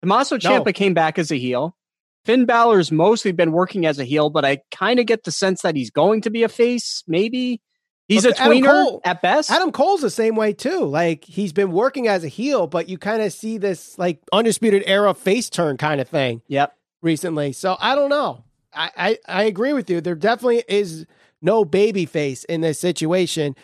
Tommaso 0.02 0.38
Ciampa 0.38 0.67
no. 0.67 0.73
came 0.73 0.95
back 0.95 1.19
as 1.19 1.31
a 1.31 1.37
heel. 1.37 1.76
Finn 2.25 2.45
Balor's 2.45 2.93
mostly 2.93 3.33
been 3.33 3.52
working 3.52 3.87
as 3.87 3.99
a 3.99 4.05
heel, 4.05 4.31
but 4.31 4.45
I 4.45 4.59
kind 4.71 5.00
of 5.00 5.07
get 5.07 5.25
the 5.25 5.33
sense 5.33 5.62
that 5.62 5.76
he's 5.76 5.90
going 5.90 6.21
to 6.23 6.31
be 6.31 6.43
a 6.43 6.49
face. 6.49 7.02
Maybe 7.07 7.62
he's 8.07 8.25
a 8.25 8.33
tweener 8.33 8.67
Cole, 8.67 9.00
at 9.05 9.23
best. 9.23 9.50
Adam 9.50 9.73
Cole's 9.73 10.02
the 10.02 10.11
same 10.11 10.37
way 10.37 10.52
too. 10.52 10.85
Like 10.85 11.25
he's 11.25 11.52
been 11.52 11.73
working 11.73 12.07
as 12.07 12.25
a 12.25 12.28
heel, 12.28 12.67
but 12.67 12.88
you 12.88 12.99
kind 12.99 13.23
of 13.23 13.33
see 13.33 13.59
this 13.59 13.99
like 13.99 14.21
undisputed 14.33 14.83
era 14.87 15.14
face 15.14 15.49
turn 15.49 15.76
kind 15.76 16.00
of 16.00 16.09
thing. 16.09 16.43
Yep. 16.49 16.75
Recently, 17.00 17.52
so 17.52 17.76
I 17.78 17.95
don't 17.95 18.11
know. 18.11 18.43
I, 18.75 18.90
I 18.97 19.19
I 19.28 19.43
agree 19.45 19.73
with 19.73 19.88
you. 19.88 20.00
There 20.00 20.17
definitely 20.17 20.64
is 20.69 21.07
no 21.40 21.64
baby 21.64 22.07
face 22.07 22.45
in 22.45 22.61
this 22.61 22.81
situation. 22.81 23.55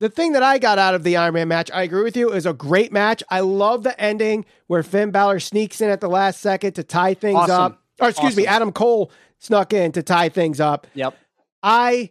The 0.00 0.08
thing 0.08 0.32
that 0.32 0.42
I 0.42 0.58
got 0.58 0.78
out 0.78 0.94
of 0.94 1.04
the 1.04 1.16
Iron 1.16 1.34
Man 1.34 1.48
match, 1.48 1.70
I 1.72 1.82
agree 1.82 2.02
with 2.02 2.16
you, 2.16 2.32
is 2.32 2.46
a 2.46 2.52
great 2.52 2.92
match. 2.92 3.22
I 3.30 3.40
love 3.40 3.84
the 3.84 3.98
ending 4.00 4.44
where 4.66 4.82
Finn 4.82 5.10
Balor 5.10 5.40
sneaks 5.40 5.80
in 5.80 5.88
at 5.88 6.00
the 6.00 6.08
last 6.08 6.40
second 6.40 6.72
to 6.74 6.82
tie 6.82 7.14
things 7.14 7.38
Awesome. 7.38 7.54
up. 7.54 7.82
Or 8.00 8.08
excuse 8.08 8.32
Awesome. 8.32 8.42
me, 8.42 8.46
Adam 8.46 8.72
Cole 8.72 9.10
snuck 9.38 9.72
in 9.72 9.92
to 9.92 10.02
tie 10.02 10.28
things 10.28 10.60
up. 10.60 10.86
Yep. 10.94 11.16
I 11.62 12.10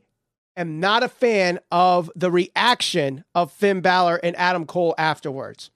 am 0.55 0.79
not 0.79 1.03
a 1.03 1.09
fan 1.09 1.59
of 1.71 2.09
the 2.15 2.31
reaction 2.31 3.25
of 3.35 3.51
Finn 3.51 3.81
Balor 3.81 4.15
and 4.23 4.35
Adam 4.37 4.65
Cole 4.65 4.95
afterwards. 4.97 5.69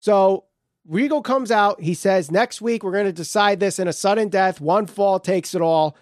So 0.00 0.44
Regal 0.86 1.22
comes 1.22 1.50
out. 1.50 1.80
He 1.82 1.92
says, 1.94 2.30
next 2.30 2.62
week 2.62 2.84
we're 2.84 2.92
going 2.92 3.04
to 3.06 3.12
decide 3.12 3.58
this 3.58 3.78
in 3.78 3.88
a 3.88 3.92
sudden 3.92 4.28
death. 4.28 4.60
One 4.60 4.86
fall 4.86 5.18
takes 5.18 5.54
it 5.54 5.60
all. 5.60 5.96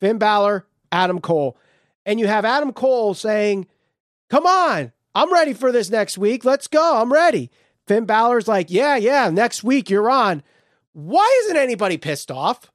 Finn 0.00 0.18
Balor, 0.18 0.66
Adam 0.90 1.20
Cole. 1.20 1.56
And 2.04 2.18
you 2.18 2.26
have 2.26 2.44
Adam 2.44 2.72
Cole 2.72 3.14
saying, 3.14 3.66
come 4.30 4.46
on, 4.46 4.92
I'm 5.14 5.32
ready 5.32 5.52
for 5.52 5.70
this 5.72 5.90
next 5.90 6.16
week. 6.16 6.44
Let's 6.44 6.66
go. 6.68 6.96
I'm 7.00 7.12
ready. 7.12 7.50
Finn 7.86 8.04
Balor's 8.06 8.48
like, 8.48 8.70
yeah, 8.70 8.96
yeah, 8.96 9.28
next 9.30 9.62
week 9.64 9.90
you're 9.90 10.08
on. 10.10 10.42
Why 10.92 11.42
isn't 11.44 11.56
anybody 11.56 11.98
pissed 11.98 12.30
off? 12.30 12.70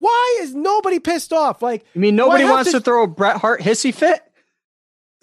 Why 0.00 0.38
is 0.40 0.54
nobody 0.54 0.98
pissed 0.98 1.32
off? 1.32 1.62
Like, 1.62 1.84
I 1.94 1.98
mean, 1.98 2.16
nobody 2.16 2.44
wants 2.44 2.70
to- 2.72 2.78
to 2.78 2.84
throw 2.84 3.04
a 3.04 3.06
Bret 3.06 3.36
Hart 3.38 3.60
hissy 3.60 3.94
fit. 3.94 4.22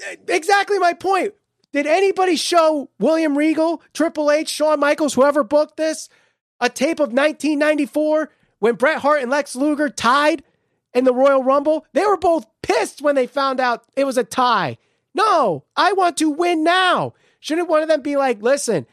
Eh, 0.03 0.15
exactly 0.27 0.79
my 0.79 0.93
point. 0.93 1.33
Did 1.73 1.85
anybody 1.85 2.35
show 2.35 2.89
William 2.99 3.37
Regal, 3.37 3.81
Triple 3.93 4.31
H, 4.31 4.49
Shawn 4.49 4.79
Michaels, 4.79 5.13
whoever 5.13 5.43
booked 5.43 5.77
this, 5.77 6.09
a 6.59 6.69
tape 6.69 6.99
of 6.99 7.13
1994 7.13 8.29
when 8.59 8.75
Bret 8.75 8.99
Hart 8.99 9.21
and 9.21 9.31
Lex 9.31 9.55
Luger 9.55 9.89
tied 9.89 10.43
in 10.93 11.03
the 11.05 11.13
Royal 11.13 11.43
Rumble? 11.43 11.85
They 11.93 12.05
were 12.05 12.17
both 12.17 12.45
pissed 12.61 13.01
when 13.01 13.15
they 13.15 13.27
found 13.27 13.59
out 13.59 13.83
it 13.95 14.05
was 14.05 14.17
a 14.17 14.23
tie. 14.23 14.77
No, 15.13 15.65
I 15.75 15.93
want 15.93 16.17
to 16.17 16.29
win 16.29 16.63
now. 16.63 17.13
Shouldn't 17.39 17.69
one 17.69 17.81
of 17.81 17.89
them 17.89 18.01
be 18.01 18.15
like, 18.15 18.41
listen, 18.41 18.85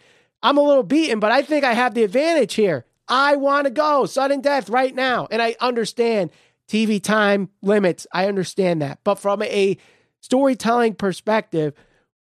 I'm 0.42 0.58
a 0.58 0.62
little 0.62 0.82
beaten, 0.82 1.20
but 1.20 1.32
I 1.32 1.42
think 1.42 1.64
I 1.64 1.74
have 1.74 1.94
the 1.94 2.02
advantage 2.04 2.54
here. 2.54 2.84
I 3.08 3.36
want 3.36 3.64
to 3.64 3.70
go 3.70 4.06
sudden 4.06 4.40
death 4.40 4.68
right 4.68 4.94
now. 4.94 5.28
And 5.30 5.40
I 5.40 5.56
understand 5.60 6.30
TV 6.68 7.02
time 7.02 7.48
limits. 7.62 8.06
I 8.12 8.26
understand 8.26 8.82
that. 8.82 8.98
But 9.04 9.16
from 9.16 9.42
a 9.42 9.76
storytelling 10.20 10.94
perspective, 10.94 11.74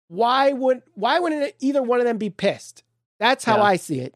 why 0.07 0.51
would 0.53 0.81
why 0.95 1.19
wouldn't 1.19 1.53
either 1.59 1.81
one 1.83 1.99
of 1.99 2.05
them 2.05 2.17
be 2.17 2.29
pissed? 2.29 2.83
That's 3.19 3.43
how 3.43 3.57
Yeah. 3.57 3.63
I 3.63 3.75
see 3.77 3.99
it. 3.99 4.15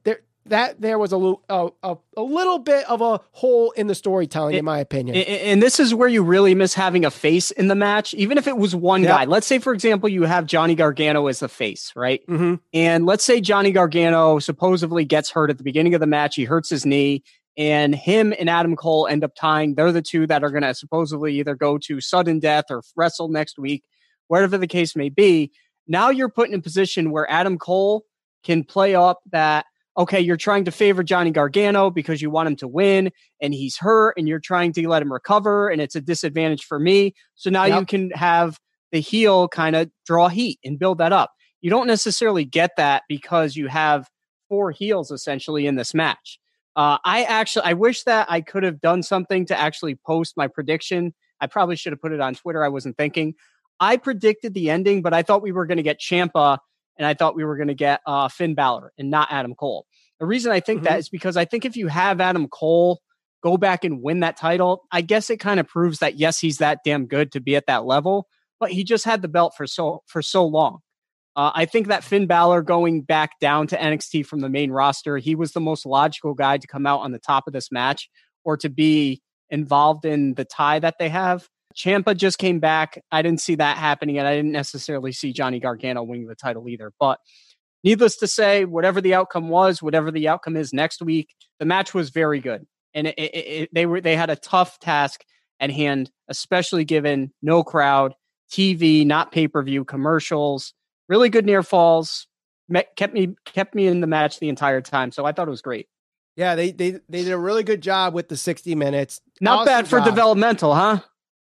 That 0.49 0.79
there 0.81 0.97
was 0.99 1.11
a, 1.11 1.17
little- 1.17 1.43
a, 1.49 1.69
a, 1.83 1.97
a 2.17 2.21
little 2.21 2.59
bit 2.59 2.89
of 2.89 3.01
a 3.01 3.19
hole 3.31 3.71
in 3.71 3.87
the 3.87 3.95
storytelling, 3.95 4.55
in 4.55 4.65
my 4.65 4.79
opinion. 4.79 5.15
A- 5.17 5.51
And 5.51 5.61
this 5.61 5.79
is 5.79 5.93
where 5.93 6.07
you 6.09 6.23
really 6.23 6.55
miss 6.55 6.73
having 6.73 7.05
a 7.05 7.11
face 7.11 7.51
in 7.51 7.67
the 7.67 7.75
match, 7.75 8.13
even 8.13 8.37
if 8.37 8.47
it 8.47 8.57
was 8.57 8.75
one 8.75 9.03
Yeah. 9.03 9.09
guy. 9.09 9.25
Let's 9.25 9.47
say, 9.47 9.59
for 9.59 9.73
example, 9.73 10.09
you 10.09 10.23
have 10.23 10.45
Johnny 10.45 10.75
Gargano 10.75 11.27
as 11.27 11.39
the 11.39 11.47
face, 11.49 11.91
right? 11.95 12.21
mm-hmm. 12.27 12.55
And 12.73 13.05
let's 13.05 13.23
say 13.23 13.41
Johnny 13.41 13.71
Gargano 13.71 14.39
supposedly 14.39 15.05
gets 15.05 15.29
hurt 15.31 15.49
at 15.49 15.57
the 15.57 15.63
beginning 15.63 15.93
of 15.93 15.99
the 15.99 16.07
match. 16.07 16.35
He 16.35 16.43
hurts 16.45 16.69
his 16.69 16.85
knee, 16.85 17.23
and 17.57 17.93
him 17.95 18.33
and 18.39 18.49
Adam 18.49 18.75
Cole 18.75 19.07
end 19.07 19.23
up 19.23 19.33
tying. 19.35 19.75
They're 19.75 19.91
the 19.91 20.01
two 20.01 20.27
that 20.27 20.43
are 20.43 20.51
going 20.51 20.63
to 20.63 20.73
supposedly 20.73 21.39
either 21.39 21.55
go 21.55 21.77
to 21.79 21.99
sudden 22.01 22.39
death 22.39 22.65
or 22.69 22.83
wrestle 22.95 23.29
next 23.29 23.57
week, 23.57 23.83
whatever 24.27 24.57
the 24.57 24.67
case 24.67 24.95
may 24.95 25.09
be. 25.09 25.51
Now 25.87 26.09
you're 26.09 26.29
put 26.29 26.49
in 26.49 26.55
a 26.55 26.61
position 26.61 27.11
where 27.11 27.29
Adam 27.31 27.57
Cole 27.57 28.03
can 28.43 28.63
play 28.63 28.93
up 28.93 29.19
that, 29.31 29.65
okay, 29.97 30.19
you're 30.19 30.37
trying 30.37 30.65
to 30.65 30.71
favor 30.71 31.03
Johnny 31.03 31.31
Gargano 31.31 31.89
because 31.89 32.21
you 32.21 32.29
want 32.29 32.47
him 32.47 32.55
to 32.57 32.67
win, 32.67 33.11
and 33.41 33.53
he's 33.53 33.77
hurt, 33.77 34.13
and 34.17 34.27
you're 34.27 34.39
trying 34.39 34.73
to 34.73 34.87
let 34.87 35.01
him 35.01 35.11
recover, 35.11 35.69
and 35.69 35.81
it's 35.81 35.95
a 35.95 36.01
disadvantage 36.01 36.65
for 36.65 36.79
me. 36.79 37.13
So 37.35 37.49
now 37.49 37.65
Yep. 37.65 37.79
you 37.79 37.85
can 37.85 38.11
have 38.11 38.59
the 38.91 38.99
heel 38.99 39.47
kind 39.47 39.75
of 39.75 39.89
draw 40.05 40.27
heat 40.29 40.59
and 40.63 40.79
build 40.79 40.99
that 40.99 41.11
up 41.11 41.31
you 41.61 41.69
don't 41.69 41.87
necessarily 41.87 42.45
get 42.45 42.71
that 42.77 43.03
because 43.07 43.55
you 43.55 43.67
have 43.67 44.07
four 44.49 44.71
heels 44.71 45.11
essentially 45.11 45.67
in 45.67 45.75
this 45.75 45.93
match. 45.93 46.39
Uh, 46.75 46.97
I 47.03 47.23
actually, 47.23 47.65
I 47.65 47.73
wish 47.73 48.03
that 48.03 48.27
I 48.29 48.41
could 48.41 48.63
have 48.63 48.79
done 48.81 49.01
something 49.01 49.45
to 49.47 49.59
actually 49.59 49.95
post 49.95 50.37
my 50.37 50.47
prediction. 50.47 51.13
I 51.41 51.47
probably 51.47 51.75
should 51.75 51.91
have 51.91 52.01
put 52.01 52.11
it 52.11 52.21
on 52.21 52.35
Twitter. 52.35 52.63
I 52.63 52.69
wasn't 52.69 52.97
thinking. 52.97 53.33
I 53.79 53.97
predicted 53.97 54.53
the 54.53 54.69
ending, 54.69 55.01
but 55.01 55.13
I 55.13 55.23
thought 55.23 55.41
we 55.41 55.51
were 55.51 55.65
going 55.65 55.77
to 55.77 55.83
get 55.83 55.99
Ciampa 55.99 56.59
and 56.97 57.05
I 57.05 57.13
thought 57.13 57.35
we 57.35 57.43
were 57.43 57.57
going 57.57 57.67
to 57.67 57.75
get 57.75 58.01
uh, 58.05 58.27
Finn 58.27 58.55
Balor 58.55 58.93
and 58.97 59.09
not 59.09 59.29
Adam 59.31 59.55
Cole. 59.55 59.85
The 60.19 60.25
reason 60.25 60.51
I 60.51 60.59
think 60.59 60.83
that 60.83 60.99
is 60.99 61.09
because 61.09 61.37
I 61.37 61.45
think 61.45 61.63
if 61.65 61.77
you 61.77 61.87
have 61.87 62.19
Adam 62.19 62.47
Cole 62.47 63.01
go 63.43 63.57
back 63.57 63.83
and 63.83 64.01
win 64.01 64.21
that 64.21 64.35
title, 64.35 64.83
I 64.91 65.01
guess 65.01 65.29
it 65.29 65.37
kind 65.37 65.59
of 65.59 65.67
proves 65.67 65.99
that 65.99 66.17
yes, 66.17 66.39
he's 66.39 66.57
that 66.57 66.79
damn 66.83 67.05
good 67.05 67.31
to 67.33 67.39
be 67.39 67.55
at 67.55 67.67
that 67.67 67.85
level, 67.85 68.27
but 68.59 68.71
he 68.71 68.83
just 68.83 69.05
had 69.05 69.21
the 69.21 69.27
belt 69.27 69.53
for 69.55 69.67
so 69.67 70.03
for 70.07 70.21
so 70.21 70.45
long. 70.45 70.79
Uh, 71.35 71.51
I 71.53 71.65
think 71.65 71.87
that 71.87 72.03
Finn 72.03 72.25
Balor 72.25 72.63
going 72.63 73.03
back 73.03 73.39
down 73.39 73.67
to 73.67 73.77
NXT 73.77 74.25
from 74.25 74.39
the 74.39 74.49
main 74.49 74.71
roster, 74.71 75.19
he 75.19 75.35
was 75.35 75.51
the 75.51 75.59
most 75.59 75.85
logical 75.85 76.33
guy 76.33 76.57
to 76.57 76.65
come 76.65 76.87
out 76.87 77.01
on 77.01 77.11
the 77.11 77.19
top 77.19 77.45
of 77.45 77.53
this 77.53 77.71
match 77.71 78.09
or 78.43 78.57
to 78.57 78.69
be 78.69 79.21
involved 79.51 80.03
in 80.03 80.33
the 80.33 80.45
tie 80.45 80.79
that 80.79 80.95
they 80.97 81.09
have. 81.09 81.47
Ciampa 81.77 82.17
just 82.17 82.39
came 82.39 82.59
back. 82.59 83.03
I 83.11 83.21
didn't 83.21 83.41
see 83.41 83.55
that 83.55 83.77
happening, 83.77 84.17
and 84.17 84.27
I 84.27 84.35
didn't 84.35 84.51
necessarily 84.51 85.11
see 85.11 85.31
Johnny 85.31 85.59
Gargano 85.59 86.03
winning 86.03 86.27
the 86.27 86.35
title 86.35 86.67
either. 86.67 86.91
But 86.99 87.19
needless 87.83 88.17
to 88.17 88.27
say, 88.27 88.65
whatever 88.65 88.99
the 88.99 89.13
outcome 89.13 89.49
was, 89.49 89.81
whatever 89.81 90.09
the 90.11 90.27
outcome 90.27 90.57
is 90.57 90.73
next 90.73 91.01
week, 91.01 91.35
the 91.59 91.65
match 91.65 91.93
was 91.93 92.09
very 92.09 92.39
good, 92.39 92.65
and 92.93 93.07
it, 93.07 93.15
it, 93.17 93.35
it, 93.35 93.69
they 93.73 93.85
were 93.85 94.01
they 94.01 94.15
had 94.15 94.29
a 94.29 94.35
tough 94.35 94.79
task 94.79 95.23
at 95.59 95.69
hand, 95.69 96.09
especially 96.27 96.83
given 96.83 97.31
no 97.41 97.63
crowd, 97.63 98.13
TV, 98.51 99.05
not 99.05 99.31
pay 99.31 99.47
per 99.47 99.61
view, 99.61 99.85
commercials, 99.85 100.73
really 101.07 101.29
good 101.29 101.45
near 101.45 101.61
falls, 101.63 102.27
kept 102.95 103.13
me 103.13 103.35
kept 103.45 103.75
me 103.75 103.87
in 103.87 104.01
the 104.01 104.07
match 104.07 104.39
the 104.39 104.49
entire 104.49 104.81
time. 104.81 105.11
So 105.11 105.25
I 105.25 105.31
thought 105.31 105.47
it 105.47 105.51
was 105.51 105.61
great. 105.61 105.87
Yeah, 106.35 106.55
they, 106.55 106.71
they 106.71 106.91
they 107.09 107.23
did 107.23 107.31
a 107.31 107.37
really 107.37 107.63
good 107.63 107.81
job 107.81 108.13
with 108.13 108.29
the 108.29 108.37
60 108.37 108.75
minutes. 108.75 109.21
Not 109.41 109.59
Awesome 109.59 109.65
bad 109.65 109.87
for 109.87 109.99
job. 109.99 110.05
developmental, 110.05 110.75
huh? 110.75 110.99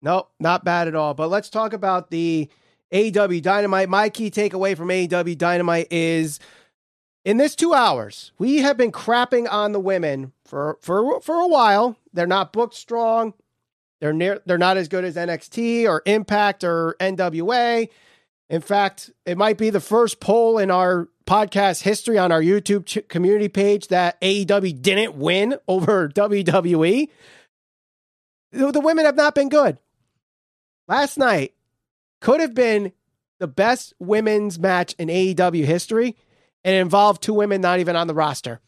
Nope, 0.01 0.30
not 0.39 0.63
bad 0.63 0.88
at 0.88 0.96
all. 0.96 1.13
But 1.13 1.30
let's 1.30 1.50
talk 1.50 1.74
about 1.74 2.12
the 2.12 2.50
AEW 2.94 3.42
Dynamite. 3.42 3.89
My 3.89 4.10
key 4.10 4.30
takeaway 4.30 4.77
from 4.77 4.89
AEW 4.89 5.38
Dynamite 5.38 5.88
is 5.92 6.39
in 7.25 7.36
this 7.36 7.56
two 7.56 7.74
hours, 7.74 8.32
we 8.39 8.60
have 8.60 8.77
been 8.77 8.92
crapping 8.92 9.51
on 9.51 9.74
the 9.74 9.82
women 9.82 10.32
for 10.46 10.77
for 10.82 11.20
for 11.20 11.36
a 11.42 11.48
while. 11.48 11.98
They're 12.13 12.25
not 12.25 12.54
booked 12.54 12.75
strong. 12.75 13.34
They're 14.00 14.13
near 14.13 14.42
they're 14.46 14.58
not 14.58 14.77
as 14.77 14.88
good 14.88 15.04
as 15.04 15.16
NXT 15.18 15.89
or 15.89 16.04
Impact 16.06 16.63
or 16.63 16.96
NWA. 17.01 17.89
In 18.50 18.62
fact, 18.62 19.12
it 19.25 19.38
might 19.38 19.58
be 19.58 19.70
the 19.70 19.82
first 19.82 20.22
poll 20.22 20.58
in 20.58 20.72
our 20.72 21.10
podcast 21.25 21.82
history 21.82 22.18
on 22.18 22.32
our 22.32 22.42
YouTube 22.42 22.86
ch- 22.86 23.06
community 23.10 23.50
page 23.50 23.89
that 23.89 24.22
AEW 24.22 24.82
didn't 24.82 25.16
win 25.16 25.56
over 25.68 26.08
WWE. 26.16 27.10
The 28.54 28.72
the 28.72 28.80
women 28.80 29.04
have 29.04 29.18
not 29.18 29.36
been 29.36 29.50
good. 29.50 29.80
Last 30.88 31.17
night 31.17 31.53
could 32.22 32.39
have 32.39 32.53
been 32.53 32.91
the 33.39 33.48
best 33.48 33.94
women's 34.00 34.58
match 34.58 34.96
in 34.98 35.10
AEW 35.10 35.63
history, 35.65 36.15
and 36.63 36.75
involved 36.75 37.22
two 37.22 37.34
women 37.34 37.62
not 37.62 37.79
even 37.79 37.96
on 37.96 38.08
the 38.08 38.13
roster. 38.13 38.60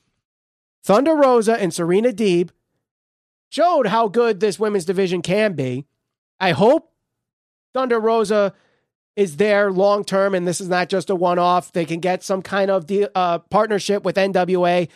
Thunder 0.83 1.15
Rosa 1.15 1.59
and 1.59 1.73
Serena 1.73 2.09
Deeb 2.09 2.49
showed 3.49 3.87
how 3.87 4.07
good 4.07 4.39
this 4.39 4.59
women's 4.59 4.85
division 4.85 5.21
can 5.21 5.53
be. 5.53 5.85
I 6.39 6.51
hope 6.51 6.93
Thunder 7.73 7.99
Rosa 7.99 8.53
is 9.15 9.37
there 9.37 9.71
long 9.71 10.05
term, 10.05 10.33
and 10.33 10.47
this 10.47 10.61
is 10.61 10.69
not 10.69 10.87
just 10.87 11.09
a 11.09 11.15
one 11.15 11.39
off. 11.39 11.73
They 11.73 11.85
can 11.85 11.99
get 11.99 12.23
some 12.23 12.41
kind 12.41 12.71
of 12.71 12.89
uh, 13.15 13.39
partnership 13.39 14.03
with 14.03 14.15
NWA. 14.15 14.87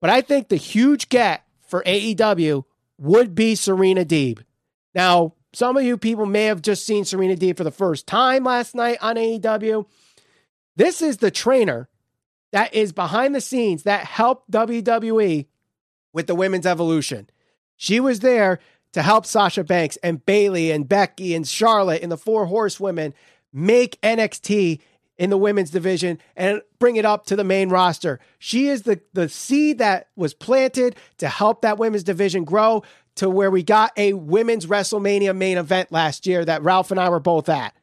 But 0.00 0.10
I 0.10 0.20
think 0.20 0.48
the 0.48 0.56
huge 0.56 1.08
get 1.08 1.44
for 1.62 1.82
AEW 1.84 2.64
would 2.98 3.34
be 3.34 3.54
Serena 3.54 4.04
Deeb. 4.04 4.42
Now, 4.94 5.34
some 5.52 5.76
of 5.76 5.82
you 5.82 5.96
people 5.96 6.26
may 6.26 6.44
have 6.44 6.62
just 6.62 6.86
seen 6.86 7.04
Serena 7.04 7.36
D 7.36 7.52
for 7.52 7.64
the 7.64 7.70
first 7.70 8.06
time 8.06 8.44
last 8.44 8.74
night 8.74 8.98
on 9.00 9.16
AEW. 9.16 9.86
This 10.76 11.02
is 11.02 11.18
the 11.18 11.30
trainer 11.30 11.88
that 12.52 12.72
is 12.74 12.92
behind 12.92 13.34
the 13.34 13.40
scenes 13.40 13.82
that 13.84 14.04
helped 14.04 14.50
WWE 14.50 15.46
with 16.12 16.26
the 16.26 16.34
women's 16.34 16.66
evolution. 16.66 17.28
She 17.76 18.00
was 18.00 18.20
there 18.20 18.60
to 18.92 19.02
help 19.02 19.24
Sasha 19.24 19.64
Banks 19.64 19.96
and 20.02 20.24
Bayley 20.24 20.70
and 20.70 20.88
Becky 20.88 21.34
and 21.34 21.46
Charlotte 21.46 22.02
and 22.02 22.10
the 22.10 22.16
four 22.16 22.46
horsewomen 22.46 23.14
make 23.52 24.00
NXT 24.02 24.80
in 25.20 25.30
the 25.30 25.36
women's 25.36 25.70
division 25.70 26.18
and 26.34 26.62
bring 26.78 26.96
it 26.96 27.04
up 27.04 27.26
to 27.26 27.36
the 27.36 27.44
main 27.44 27.68
roster. 27.68 28.18
She 28.38 28.68
is 28.68 28.82
the, 28.82 29.00
the 29.12 29.28
seed 29.28 29.78
that 29.78 30.08
was 30.16 30.32
planted 30.32 30.96
to 31.18 31.28
help 31.28 31.60
that 31.60 31.78
women's 31.78 32.04
division 32.04 32.44
grow 32.44 32.82
to 33.16 33.28
where 33.28 33.50
we 33.50 33.62
got 33.62 33.92
a 33.96 34.12
women's 34.14 34.66
WrestleMania 34.66 35.36
main 35.36 35.58
event 35.58 35.92
last 35.92 36.26
year 36.26 36.44
that 36.44 36.62
Ralph 36.62 36.90
and 36.90 37.00
I 37.00 37.08
were 37.08 37.20
both 37.20 37.48
at. 37.48 37.74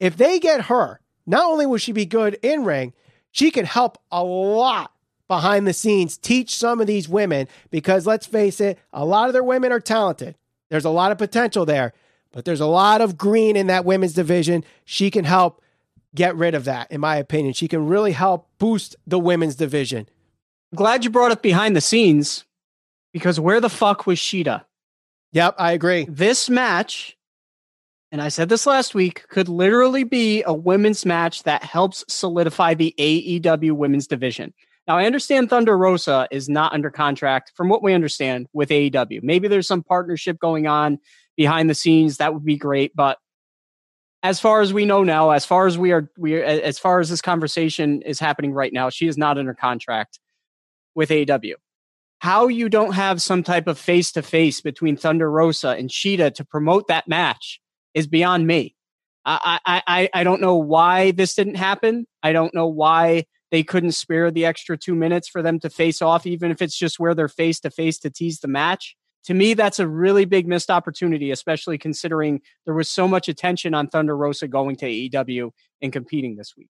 If 0.00 0.16
they 0.16 0.38
get 0.38 0.62
her, 0.62 1.00
not 1.26 1.44
only 1.44 1.66
will 1.66 1.78
she 1.78 1.92
be 1.92 2.06
good 2.06 2.38
in 2.42 2.64
ring, 2.64 2.92
she 3.30 3.50
can 3.50 3.64
help 3.64 3.98
a 4.10 4.22
lot 4.22 4.92
behind 5.28 5.66
the 5.66 5.72
scenes 5.72 6.18
teach 6.18 6.54
some 6.54 6.80
of 6.80 6.86
these 6.86 7.08
women 7.08 7.48
because 7.70 8.06
let's 8.06 8.26
face 8.26 8.60
it, 8.60 8.78
a 8.92 9.04
lot 9.04 9.28
of 9.28 9.32
their 9.32 9.42
women 9.42 9.72
are 9.72 9.80
talented. 9.80 10.36
There's 10.68 10.84
a 10.84 10.90
lot 10.90 11.12
of 11.12 11.18
potential 11.18 11.64
there. 11.64 11.92
but 12.32 12.44
there's 12.44 12.60
a 12.60 12.66
lot 12.66 13.00
of 13.00 13.16
green 13.16 13.56
in 13.56 13.68
that 13.68 13.84
women's 13.84 14.12
division. 14.12 14.64
She 14.84 15.08
can 15.08 15.24
help 15.24 15.62
get 16.16 16.34
rid 16.34 16.54
of 16.54 16.64
that, 16.64 16.90
in 16.90 17.00
my 17.00 17.16
opinion. 17.16 17.54
She 17.54 17.68
can 17.68 17.86
really 17.86 18.10
help 18.10 18.48
boost 18.58 18.96
the 19.06 19.20
women's 19.20 19.54
division. 19.54 20.08
Glad 20.74 21.04
you 21.04 21.10
brought 21.10 21.30
up 21.30 21.42
behind 21.42 21.76
the 21.76 21.80
scenes 21.80 22.44
because 23.14 23.40
where 23.40 23.60
the 23.60 23.70
fuck 23.70 24.06
was 24.06 24.18
Shida? 24.18 24.64
Yep, 25.32 25.54
I 25.56 25.72
agree. 25.72 26.06
This 26.10 26.50
match, 26.50 27.16
and 28.12 28.20
I 28.20 28.28
said 28.28 28.50
this 28.50 28.66
last 28.66 28.94
week, 28.94 29.26
could 29.28 29.48
literally 29.48 30.04
be 30.04 30.42
a 30.42 30.52
women's 30.52 31.06
match 31.06 31.44
that 31.44 31.62
helps 31.62 32.04
solidify 32.08 32.74
the 32.74 32.94
AEW 32.98 33.72
women's 33.72 34.06
division. 34.06 34.52
Now, 34.86 34.98
I 34.98 35.06
understand 35.06 35.48
Thunder 35.48 35.78
Rosa 35.78 36.28
is 36.30 36.48
not 36.48 36.74
under 36.74 36.90
contract, 36.90 37.52
from 37.54 37.68
what 37.68 37.82
we 37.82 37.94
understand, 37.94 38.48
with 38.52 38.68
AEW. 38.68 39.22
Maybe 39.22 39.48
there's 39.48 39.68
some 39.68 39.82
partnership 39.82 40.38
going 40.38 40.66
on 40.66 40.98
behind 41.36 41.70
the 41.70 41.74
scenes. 41.74 42.18
That 42.18 42.34
would 42.34 42.44
be 42.44 42.56
great. 42.56 42.94
But 42.94 43.18
as 44.24 44.40
far 44.40 44.60
as 44.60 44.72
we 44.72 44.84
know 44.84 45.04
now, 45.04 45.30
as 45.30 45.46
far 45.46 45.66
as 45.66 45.78
we 45.78 45.92
are, 45.92 46.10
we 46.18 46.42
as 46.42 46.78
far 46.78 46.98
as 46.98 47.10
this 47.10 47.22
conversation 47.22 48.02
is 48.02 48.18
happening 48.18 48.52
right 48.52 48.72
now, 48.72 48.90
she 48.90 49.06
is 49.06 49.16
not 49.16 49.38
under 49.38 49.54
contract 49.54 50.18
with 50.94 51.10
AEW. 51.10 51.54
How 52.24 52.48
you 52.48 52.70
don't 52.70 52.94
have 52.94 53.20
some 53.20 53.42
type 53.42 53.66
of 53.66 53.78
face 53.78 54.10
to 54.12 54.22
face 54.22 54.62
between 54.62 54.96
Thunder 54.96 55.30
Rosa 55.30 55.72
and 55.72 55.90
Shida 55.90 56.32
to 56.36 56.42
promote 56.42 56.88
that 56.88 57.06
match 57.06 57.60
is 57.92 58.06
beyond 58.06 58.46
me. 58.46 58.74
I, 59.26 59.58
I, 59.66 59.82
I, 59.86 60.08
I 60.14 60.24
don't 60.24 60.40
know 60.40 60.56
why 60.56 61.10
this 61.10 61.34
didn't 61.34 61.56
happen. 61.56 62.06
I 62.22 62.32
don't 62.32 62.54
know 62.54 62.66
why 62.66 63.24
they 63.50 63.62
couldn't 63.62 63.92
spare 63.92 64.30
the 64.30 64.46
extra 64.46 64.78
two 64.78 64.94
minutes 64.94 65.28
for 65.28 65.42
them 65.42 65.60
to 65.60 65.68
face 65.68 66.00
off, 66.00 66.26
even 66.26 66.50
if 66.50 66.62
it's 66.62 66.78
just 66.78 66.98
where 66.98 67.14
they're 67.14 67.28
face 67.28 67.60
to 67.60 67.70
face 67.70 67.98
to 67.98 68.08
tease 68.08 68.40
the 68.40 68.48
match. 68.48 68.96
To 69.24 69.34
me, 69.34 69.52
that's 69.52 69.78
a 69.78 69.86
really 69.86 70.24
big 70.24 70.48
missed 70.48 70.70
opportunity, 70.70 71.30
especially 71.30 71.76
considering 71.76 72.40
there 72.64 72.72
was 72.72 72.88
so 72.88 73.06
much 73.06 73.28
attention 73.28 73.74
on 73.74 73.88
Thunder 73.88 74.16
Rosa 74.16 74.48
going 74.48 74.76
to 74.76 74.86
AEW 74.86 75.50
and 75.82 75.92
competing 75.92 76.36
this 76.36 76.54
week. 76.56 76.70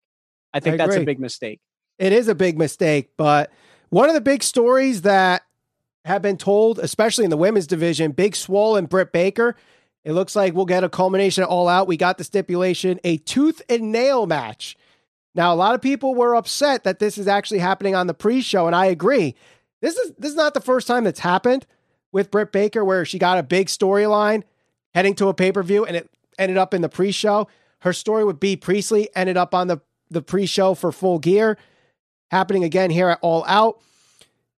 I 0.52 0.60
think 0.62 0.74
I 0.74 0.78
that's 0.78 0.96
a 0.96 1.06
big 1.06 1.20
mistake. 1.20 1.60
It 2.00 2.12
is 2.12 2.28
a 2.28 2.34
big 2.34 2.58
mistake, 2.58 3.12
but 3.20 3.52
one 3.94 4.10
of 4.10 4.16
the 4.16 4.22
big 4.22 4.44
stories 4.44 5.04
that 5.04 5.44
have 6.06 6.22
been 6.22 6.38
told, 6.38 6.80
especially 6.80 7.24
in 7.24 7.30
the 7.30 7.38
women's 7.38 7.68
division, 7.68 8.12
Big 8.12 8.36
Swole 8.36 8.76
and 8.76 8.90
Britt 8.90 9.12
Baker. 9.12 9.56
It 10.04 10.12
looks 10.12 10.36
like 10.36 10.54
we'll 10.54 10.66
get 10.66 10.84
a 10.84 10.90
culmination 10.90 11.46
all 11.46 11.70
out. 11.70 11.88
We 11.88 11.96
got 11.96 12.18
the 12.18 12.26
stipulation, 12.26 13.00
a 13.04 13.18
tooth 13.18 13.62
and 13.70 13.92
nail 13.92 14.26
match 14.26 14.76
now, 15.36 15.54
a 15.54 15.56
lot 15.56 15.74
of 15.74 15.82
people 15.82 16.14
were 16.14 16.36
upset 16.36 16.84
that 16.84 17.00
this 17.00 17.18
is 17.18 17.28
actually 17.28 17.60
happening 17.60 17.96
on 17.96 18.08
the 18.08 18.14
pre-show, 18.14 18.68
and 18.68 18.76
I 18.76 18.88
agree. 18.88 19.36
This 19.82 19.98
is 19.98 20.14
this 20.18 20.32
is 20.32 20.38
not 20.38 20.54
the 20.54 20.62
first 20.62 20.88
time 20.88 21.04
that's 21.04 21.20
happened 21.20 21.66
with 22.12 22.32
Britt 22.32 22.52
Baker, 22.52 22.86
where 22.86 23.04
she 23.04 23.18
got 23.18 23.40
a 23.40 23.44
big 23.44 23.68
storyline 23.68 24.44
heading 24.94 25.16
to 25.16 25.28
a 25.28 25.34
pay-per-view, 25.34 25.86
and 25.86 25.98
it 25.98 26.10
ended 26.38 26.58
up 26.58 26.74
in 26.74 26.82
the 26.82 26.90
pre-show. 26.90 27.48
Her 27.80 27.94
story 27.94 28.24
with 28.24 28.40
Bea 28.40 28.56
Priestley 28.56 29.10
ended 29.16 29.38
up 29.38 29.56
on 29.56 29.68
the 29.68 29.82
the 30.10 30.22
pre-show 30.22 30.76
for 30.76 30.92
Full 30.92 31.18
Gear, 31.18 31.58
happening 32.34 32.64
again 32.64 32.90
here 32.90 33.10
at 33.10 33.20
All 33.22 33.46
Out. 33.48 33.80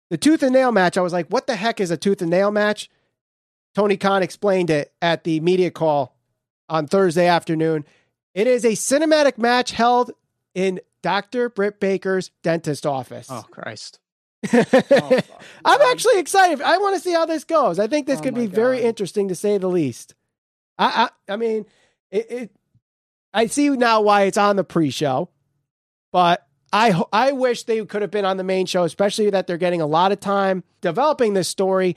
The 0.09 0.17
tooth 0.17 0.43
and 0.43 0.53
nail 0.53 0.71
match, 0.71 0.97
I 0.97 1.01
was 1.01 1.13
like, 1.13 1.27
what 1.27 1.45
the 1.45 1.55
heck 1.55 1.79
is 1.79 1.91
a 1.91 1.97
tooth 1.97 2.21
and 2.21 2.31
nail 2.31 2.51
match? 2.51 2.89
Tony 3.73 3.97
Khan 3.97 4.23
explained 4.23 4.69
it 4.69 4.93
at 5.01 5.25
the 5.25 5.41
media 5.41 5.69
call 5.69 6.15
on 6.69 6.87
Thursday 6.87 7.27
afternoon. 7.27 7.85
It 8.33 8.47
is 8.47 8.63
a 8.63 8.71
cinematic 8.71 9.37
match 9.37 9.71
held 9.71 10.11
in 10.53 10.79
Dr. 11.03 11.49
Britt 11.49 11.79
Baker's 11.79 12.31
dentist 12.43 12.85
office. 12.85 13.27
Oh, 13.29 13.45
Christ. 13.51 13.99
oh, 14.53 15.19
I'm 15.65 15.81
actually 15.81 16.19
excited. 16.19 16.61
I 16.61 16.77
want 16.77 16.95
to 16.95 17.01
see 17.01 17.13
how 17.13 17.25
this 17.25 17.43
goes. 17.43 17.79
I 17.79 17.87
think 17.87 18.07
this 18.07 18.19
oh 18.19 18.23
could 18.23 18.35
be 18.35 18.47
God. 18.47 18.55
very 18.55 18.81
interesting 18.81 19.27
to 19.27 19.35
say 19.35 19.57
the 19.57 19.67
least. 19.67 20.15
I 20.77 21.09
I, 21.27 21.33
I 21.33 21.35
mean, 21.37 21.65
it, 22.11 22.31
it, 22.31 22.51
I 23.33 23.47
see 23.47 23.69
now 23.69 24.01
why 24.01 24.23
it's 24.23 24.37
on 24.37 24.55
the 24.55 24.63
pre-show, 24.63 25.29
but 26.11 26.44
I 26.75 27.01
I 27.13 27.31
wish 27.31 27.63
they 27.63 27.85
could 27.85 28.01
have 28.01 28.11
been 28.11 28.25
on 28.25 28.35
the 28.35 28.43
main 28.43 28.65
show, 28.65 28.83
especially 28.83 29.29
that 29.29 29.47
they're 29.47 29.57
getting 29.57 29.79
a 29.79 29.85
lot 29.85 30.11
of 30.11 30.19
time 30.19 30.63
developing 30.81 31.33
this 31.33 31.47
story. 31.47 31.95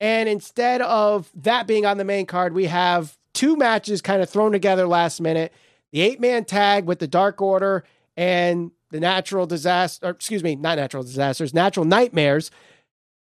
And 0.00 0.28
instead 0.30 0.80
of 0.80 1.30
that 1.34 1.66
being 1.66 1.84
on 1.84 1.98
the 1.98 2.04
main 2.04 2.24
card, 2.24 2.54
we 2.54 2.66
have 2.66 3.18
two 3.34 3.54
matches 3.56 4.00
kind 4.00 4.22
of 4.22 4.30
thrown 4.30 4.52
together 4.52 4.86
last 4.86 5.20
minute 5.20 5.52
the 5.92 6.00
eight 6.00 6.20
man 6.20 6.44
tag 6.44 6.86
with 6.86 6.98
the 6.98 7.06
Dark 7.06 7.40
Order 7.42 7.84
and 8.16 8.70
the 8.90 9.00
natural 9.00 9.46
disaster, 9.46 10.08
excuse 10.08 10.42
me, 10.42 10.56
not 10.56 10.76
natural 10.76 11.02
disasters, 11.02 11.52
natural 11.52 11.84
nightmares. 11.84 12.50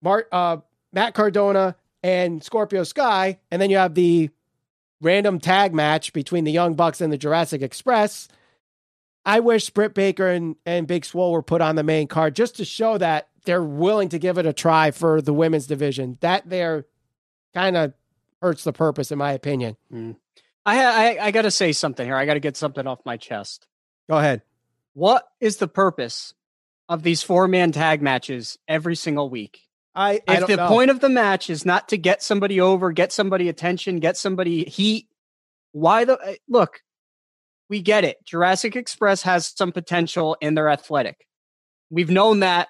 Mart, 0.02 0.28
uh, 0.32 0.58
Matt 0.92 1.14
Cardona 1.14 1.76
and 2.04 2.44
Scorpio 2.44 2.84
Sky, 2.84 3.40
and 3.50 3.62
then 3.62 3.70
you 3.70 3.78
have 3.78 3.96
the 3.96 4.30
random 5.02 5.40
tag 5.40 5.74
match 5.74 6.12
between 6.14 6.44
the 6.44 6.52
Young 6.52 6.76
Bucks 6.76 7.02
and 7.02 7.12
the 7.12 7.18
Jurassic 7.18 7.62
Express. 7.62 8.28
I 9.26 9.40
wish 9.40 9.70
Britt 9.72 9.94
Baker 9.96 10.28
and, 10.28 10.56
and 10.66 10.86
Big 10.86 11.04
Swole 11.04 11.32
were 11.32 11.42
put 11.42 11.62
on 11.62 11.76
the 11.76 11.84
main 11.84 12.08
card 12.08 12.36
just 12.36 12.58
to 12.58 12.66
show 12.66 12.98
that 12.98 13.28
they're 13.46 13.64
willing 13.64 14.10
to 14.10 14.20
give 14.20 14.38
it 14.38 14.46
a 14.46 14.54
try 14.54 14.92
for 14.92 15.22
the 15.22 15.34
women's 15.34 15.68
division. 15.68 16.18
That 16.22 16.48
there 16.48 16.86
kind 17.54 17.76
of 17.76 17.94
hurts 18.42 18.64
the 18.64 18.74
purpose, 18.74 19.12
in 19.12 19.18
my 19.18 19.32
opinion. 19.32 19.78
Mm. 19.92 20.18
I, 20.66 20.84
I, 21.18 21.26
I 21.28 21.32
got 21.32 21.44
to 21.44 21.52
say 21.52 21.72
something 21.72 22.06
here. 22.06 22.16
I 22.16 22.26
got 22.26 22.36
to 22.36 22.40
get 22.40 22.58
something 22.58 22.86
off 22.86 23.00
my 23.06 23.18
chest. 23.18 23.68
Go 24.10 24.18
ahead. 24.18 24.42
What 24.94 25.28
is 25.40 25.58
the 25.58 25.68
purpose 25.68 26.34
of 26.88 27.04
these 27.04 27.24
four 27.24 27.48
man 27.48 27.72
tag 27.72 28.02
matches 28.02 28.58
every 28.68 28.96
single 28.96 29.30
week? 29.30 29.62
I, 29.96 30.22
I 30.28 30.42
if 30.42 30.48
the 30.48 30.58
know. 30.58 30.68
point 30.68 30.92
of 30.92 31.00
the 31.00 31.10
match 31.10 31.50
is 31.50 31.66
not 31.66 31.90
to 31.90 31.98
get 31.98 32.22
somebody 32.22 32.60
over, 32.60 32.92
get 32.92 33.12
somebody 33.12 33.48
attention, 33.48 34.00
get 34.00 34.18
somebody 34.18 34.66
heat, 34.66 35.08
why 35.72 36.06
the 36.06 36.20
eh, 36.24 36.36
look? 36.50 36.82
We 37.70 37.82
get 37.82 38.04
it. 38.04 38.18
Jurassic 38.26 38.76
Express 38.76 39.24
has 39.24 39.48
some 39.56 39.72
potential 39.72 40.38
and 40.42 40.58
they're 40.58 40.70
athletic. 40.70 41.26
We've 41.90 42.10
known 42.10 42.42
that 42.42 42.68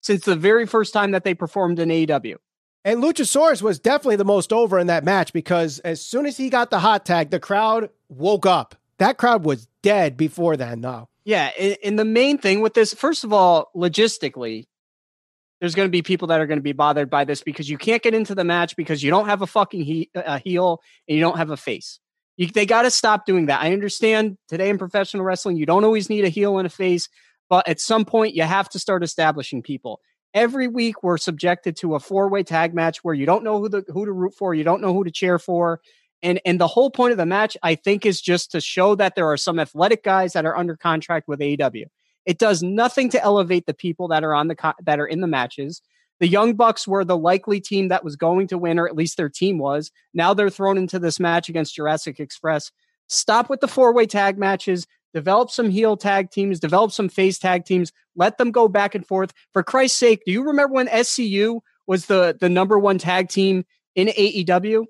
since 0.00 0.24
the 0.24 0.36
very 0.36 0.66
first 0.66 0.92
time 0.92 1.12
that 1.12 1.24
they 1.24 1.34
performed 1.34 1.78
in 1.78 1.88
AEW. 1.88 2.36
And 2.84 3.02
Luchasaurus 3.02 3.62
was 3.62 3.78
definitely 3.78 4.16
the 4.16 4.24
most 4.24 4.52
over 4.52 4.78
in 4.78 4.88
that 4.88 5.04
match 5.04 5.32
because 5.32 5.78
as 5.80 6.04
soon 6.04 6.26
as 6.26 6.36
he 6.36 6.50
got 6.50 6.70
the 6.70 6.80
hot 6.80 7.06
tag, 7.06 7.30
the 7.30 7.38
crowd 7.38 7.90
woke 8.08 8.44
up. 8.44 8.74
That 8.98 9.18
crowd 9.18 9.44
was 9.44 9.68
dead 9.82 10.16
before 10.16 10.56
then, 10.56 10.80
though. 10.80 11.08
Yeah. 11.24 11.50
And 11.84 11.98
the 11.98 12.04
main 12.04 12.38
thing 12.38 12.60
with 12.60 12.74
this, 12.74 12.92
first 12.92 13.22
of 13.22 13.32
all, 13.32 13.70
logistically, 13.76 14.66
there's 15.60 15.76
going 15.76 15.86
to 15.86 15.92
be 15.92 16.02
people 16.02 16.28
that 16.28 16.40
are 16.40 16.46
going 16.46 16.58
to 16.58 16.62
be 16.62 16.72
bothered 16.72 17.08
by 17.08 17.24
this 17.24 17.42
because 17.42 17.70
you 17.70 17.78
can't 17.78 18.02
get 18.02 18.14
into 18.14 18.34
the 18.34 18.42
match 18.42 18.74
because 18.74 19.00
you 19.00 19.10
don't 19.10 19.26
have 19.28 19.42
a 19.42 19.46
fucking 19.46 19.82
he- 19.84 20.10
a 20.14 20.40
heel 20.40 20.80
and 21.08 21.16
you 21.16 21.22
don't 21.22 21.38
have 21.38 21.50
a 21.50 21.56
face. 21.56 22.00
You, 22.42 22.48
they 22.48 22.66
got 22.66 22.82
to 22.82 22.90
stop 22.90 23.26
doing 23.26 23.46
that. 23.46 23.60
I 23.60 23.72
understand 23.72 24.36
today 24.48 24.68
in 24.68 24.78
professional 24.78 25.24
wrestling, 25.24 25.56
you 25.56 25.66
don't 25.66 25.84
always 25.84 26.10
need 26.10 26.24
a 26.24 26.28
heel 26.28 26.58
and 26.58 26.66
a 26.66 26.70
face, 26.70 27.08
but 27.48 27.68
at 27.68 27.80
some 27.80 28.04
point, 28.04 28.34
you 28.34 28.42
have 28.42 28.68
to 28.70 28.78
start 28.78 29.02
establishing 29.02 29.62
people 29.62 30.00
every 30.34 30.68
week 30.68 31.02
we're 31.02 31.18
subjected 31.18 31.76
to 31.76 31.94
a 31.94 32.00
four-way 32.00 32.42
tag 32.42 32.74
match 32.74 33.04
where 33.04 33.14
you 33.14 33.26
don't 33.26 33.44
know 33.44 33.58
who 33.58 33.68
the 33.68 33.84
who 33.88 34.04
to 34.06 34.12
root 34.12 34.34
for, 34.34 34.54
you 34.54 34.64
don't 34.64 34.80
know 34.80 34.92
who 34.92 35.04
to 35.04 35.10
cheer 35.10 35.38
for. 35.38 35.80
And 36.22 36.40
and 36.44 36.60
the 36.60 36.68
whole 36.68 36.90
point 36.90 37.12
of 37.12 37.18
the 37.18 37.26
match, 37.26 37.56
I 37.62 37.74
think, 37.74 38.06
is 38.06 38.20
just 38.20 38.52
to 38.52 38.60
show 38.60 38.94
that 38.94 39.14
there 39.14 39.30
are 39.30 39.36
some 39.36 39.58
athletic 39.58 40.04
guys 40.04 40.32
that 40.34 40.46
are 40.46 40.56
under 40.56 40.76
contract 40.76 41.28
with 41.28 41.40
AEW. 41.40 41.86
It 42.24 42.38
does 42.38 42.62
nothing 42.62 43.10
to 43.10 43.22
elevate 43.22 43.66
the 43.66 43.74
people 43.74 44.08
that 44.08 44.22
are 44.22 44.34
on 44.34 44.48
the 44.48 44.74
that 44.84 45.00
are 45.00 45.06
in 45.06 45.20
the 45.20 45.26
matches. 45.26 45.82
The 46.22 46.28
Young 46.28 46.54
Bucks 46.54 46.86
were 46.86 47.04
the 47.04 47.18
likely 47.18 47.60
team 47.60 47.88
that 47.88 48.04
was 48.04 48.14
going 48.14 48.46
to 48.46 48.56
win, 48.56 48.78
or 48.78 48.86
at 48.86 48.94
least 48.94 49.16
their 49.16 49.28
team 49.28 49.58
was. 49.58 49.90
Now 50.14 50.32
they're 50.32 50.50
thrown 50.50 50.78
into 50.78 51.00
this 51.00 51.18
match 51.18 51.48
against 51.48 51.74
Jurassic 51.74 52.20
Express. 52.20 52.70
Stop 53.08 53.50
with 53.50 53.58
the 53.58 53.66
four 53.66 53.92
way 53.92 54.06
tag 54.06 54.38
matches 54.38 54.86
develop 55.12 55.50
some 55.50 55.68
heel 55.68 55.96
tag 55.96 56.30
teams, 56.30 56.60
develop 56.60 56.92
some 56.92 57.08
face 57.08 57.40
tag 57.40 57.64
teams, 57.64 57.90
let 58.14 58.38
them 58.38 58.52
go 58.52 58.68
back 58.68 58.94
and 58.94 59.04
forth. 59.04 59.32
For 59.52 59.64
Christ's 59.64 59.98
sake, 59.98 60.22
do 60.24 60.30
you 60.30 60.44
remember 60.44 60.72
when 60.72 60.86
SCU 60.86 61.58
was 61.88 62.06
the, 62.06 62.36
the 62.40 62.48
number 62.48 62.78
one 62.78 62.98
tag 62.98 63.28
team 63.28 63.64
in 63.96 64.06
AEW? 64.06 64.84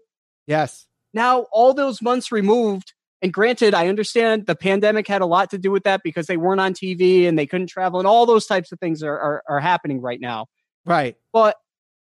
Yes. 0.47 0.87
Now, 1.15 1.47
all 1.51 1.73
those 1.73 2.03
months 2.03 2.31
removed, 2.31 2.93
and 3.23 3.33
granted, 3.33 3.73
I 3.73 3.89
understand 3.89 4.45
the 4.45 4.55
pandemic 4.55 5.09
had 5.09 5.23
a 5.23 5.27
lot 5.27 5.49
to 5.53 5.59
do 5.59 5.71
with 5.71 5.85
that 5.85 6.03
because 6.05 6.27
they 6.27 6.37
weren't 6.37 6.61
on 6.61 6.75
TV 6.75 7.27
and 7.27 7.39
they 7.39 7.47
couldn't 7.47 7.69
travel, 7.69 8.01
and 8.01 8.07
all 8.07 8.27
those 8.27 8.45
types 8.45 8.71
of 8.71 8.79
things 8.81 9.03
are, 9.03 9.19
are, 9.19 9.43
are 9.49 9.61
happening 9.61 10.03
right 10.03 10.21
now. 10.21 10.47
Right. 10.85 11.17
But 11.33 11.57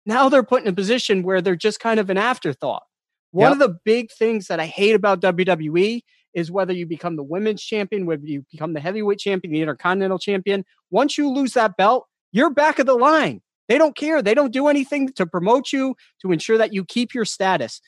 now 0.04 0.28
they're 0.28 0.42
put 0.42 0.62
in 0.62 0.68
a 0.68 0.72
position 0.72 1.22
where 1.22 1.40
they're 1.40 1.56
just 1.56 1.80
kind 1.80 1.98
of 1.98 2.10
an 2.10 2.18
afterthought. 2.18 2.84
One 3.32 3.50
yep. 3.50 3.52
of 3.52 3.58
the 3.58 3.78
big 3.84 4.10
things 4.12 4.46
that 4.46 4.60
I 4.60 4.66
hate 4.66 4.94
about 4.94 5.20
WWE 5.20 6.02
is 6.34 6.50
whether 6.50 6.72
you 6.72 6.86
become 6.86 7.16
the 7.16 7.22
women's 7.22 7.62
champion, 7.62 8.06
whether 8.06 8.24
you 8.24 8.44
become 8.52 8.74
the 8.74 8.80
heavyweight 8.80 9.18
champion, 9.18 9.52
the 9.52 9.62
intercontinental 9.62 10.18
champion. 10.18 10.64
Once 10.90 11.18
you 11.18 11.30
lose 11.30 11.54
that 11.54 11.76
belt, 11.76 12.06
you're 12.32 12.50
back 12.50 12.78
of 12.78 12.86
the 12.86 12.94
line. 12.94 13.40
They 13.68 13.78
don't 13.78 13.96
care. 13.96 14.22
They 14.22 14.34
don't 14.34 14.52
do 14.52 14.68
anything 14.68 15.12
to 15.14 15.26
promote 15.26 15.72
you 15.72 15.96
to 16.22 16.32
ensure 16.32 16.58
that 16.58 16.72
you 16.72 16.84
keep 16.84 17.14
your 17.14 17.24
status. 17.24 17.80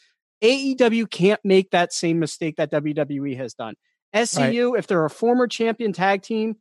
AEW 0.42 1.10
can't 1.10 1.40
make 1.44 1.70
that 1.70 1.92
same 1.92 2.18
mistake 2.18 2.56
that 2.56 2.70
WWE 2.70 3.36
has 3.36 3.54
done. 3.54 3.74
SCU, 4.14 4.72
right. 4.72 4.78
if 4.78 4.86
they're 4.86 5.04
a 5.04 5.10
former 5.10 5.46
champion 5.46 5.92
tag 5.92 6.22
team, 6.22 6.56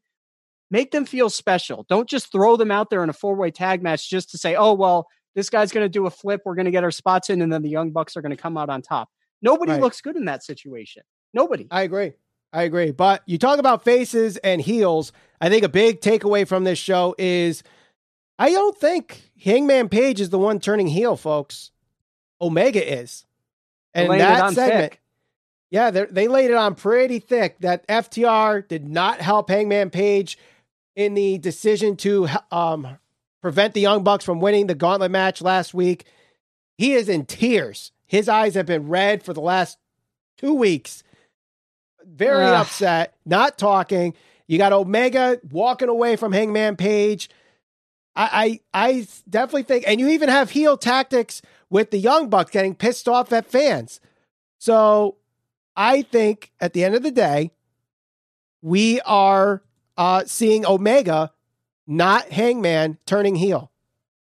make 0.71 0.91
them 0.91 1.06
feel 1.06 1.30
special. 1.30 1.86
Don't 1.89 2.10
just 2.10 2.32
throw 2.32 2.58
them 2.58 2.71
out 2.71 2.89
there 2.89 3.03
in 3.03 3.10
a 3.10 3.13
four 3.13 3.36
way 3.36 3.51
tag 3.51 3.82
match 3.84 4.10
just 4.10 4.32
to 4.32 4.38
say, 4.38 4.56
oh, 4.56 4.73
well, 4.73 5.08
this 5.36 5.49
guy's 5.49 5.71
going 5.71 5.86
to 5.86 5.89
do 5.89 6.06
a 6.08 6.10
flip. 6.10 6.41
We're 6.45 6.56
going 6.56 6.65
to 6.65 6.71
get 6.71 6.84
our 6.84 6.91
spots 6.91 7.30
in, 7.30 7.41
and 7.41 7.51
then 7.53 7.62
the 7.62 7.69
Young 7.69 7.91
Bucks 7.91 8.17
are 8.17 8.21
going 8.21 8.36
to 8.36 8.41
come 8.41 8.58
out 8.58 8.69
on 8.69 8.82
top. 8.82 9.10
Nobody 9.41 9.73
Right. 9.73 9.82
looks 9.82 10.01
good 10.01 10.15
in 10.15 10.25
that 10.25 10.43
situation. 10.43 11.03
Nobody. 11.34 11.67
I 11.69 11.84
agree. 11.84 12.13
I 12.53 12.63
agree. 12.63 12.91
But 12.91 13.21
you 13.27 13.38
talk 13.38 13.60
about 13.60 13.84
faces 13.84 14.38
and 14.38 14.60
heels. 14.62 15.12
I 15.39 15.49
think 15.49 15.63
a 15.63 15.69
big 15.69 16.01
takeaway 16.01 16.47
from 16.47 16.63
this 16.63 16.80
show 16.80 17.13
is 17.17 17.62
I 18.39 18.49
don't 18.51 18.75
think 18.77 19.32
Hangman 19.43 19.89
Page 19.89 20.21
is 20.21 20.30
the 20.30 20.39
one 20.39 20.60
turning 20.60 20.88
heel, 20.88 21.15
folks. 21.17 21.71
Omega 22.41 22.99
is. 22.99 23.25
And 23.93 24.10
that 24.12 24.53
segment, 24.53 24.91
thick. 24.93 25.01
yeah, 25.71 25.89
they 25.91 26.27
laid 26.27 26.51
it 26.51 26.56
on 26.56 26.75
pretty 26.75 27.19
thick. 27.19 27.58
That 27.60 27.88
FTR 27.88 28.67
did 28.67 28.88
not 28.88 29.19
help 29.21 29.49
Hangman 29.49 29.89
Page 29.89 30.38
in 30.97 31.13
the 31.13 31.38
decision 31.38 31.95
to 31.95 32.27
um, 32.51 32.97
prevent 33.39 33.75
the 33.75 33.81
Young 33.81 34.03
Bucks 34.03 34.25
from 34.25 34.41
winning 34.41 34.65
the 34.65 34.75
gauntlet 34.75 35.12
match 35.12 35.41
last 35.43 35.73
week. 35.73 36.05
He 36.75 36.93
is 36.93 37.07
in 37.07 37.25
tears. 37.25 37.91
His 38.07 38.27
eyes 38.27 38.55
have 38.55 38.65
been 38.65 38.88
red 38.88 39.21
for 39.21 39.31
the 39.31 39.41
last 39.41 39.77
two 40.38 40.55
weeks. 40.55 41.03
Very 42.03 42.45
Ugh. 42.45 42.62
upset, 42.62 43.15
not 43.25 43.60
talking. 43.60 44.15
You 44.47 44.57
got 44.57 44.73
Omega 44.73 45.39
walking 45.51 45.88
away 45.88 46.15
from 46.15 46.31
Hangman 46.31 46.77
Page. 46.77 47.29
I, 48.15 48.60
I 48.73 48.88
I 48.88 49.07
definitely 49.29 49.63
think, 49.63 49.83
and 49.86 49.99
you 49.99 50.10
even 50.10 50.29
have 50.29 50.49
heel 50.49 50.77
tactics 50.77 51.43
with 51.69 51.91
the 51.91 51.99
Young 51.99 52.29
Bucks 52.29 52.49
getting 52.49 52.73
pissed 52.73 53.07
off 53.07 53.31
at 53.31 53.45
fans. 53.45 53.99
So 54.57 55.17
I 55.75 56.01
think 56.01 56.51
at 56.60 56.73
the 56.73 56.83
end 56.83 56.95
of 56.95 57.03
the 57.03 57.12
day, 57.12 57.51
we 58.63 58.99
are 59.01 59.62
uh, 59.97 60.23
seeing 60.25 60.65
Omega, 60.65 61.31
not 61.86 62.29
Hangman, 62.29 62.97
turning 63.05 63.36
heel. 63.36 63.71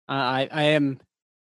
I, 0.07 0.47
I 0.51 0.63
am 0.63 0.99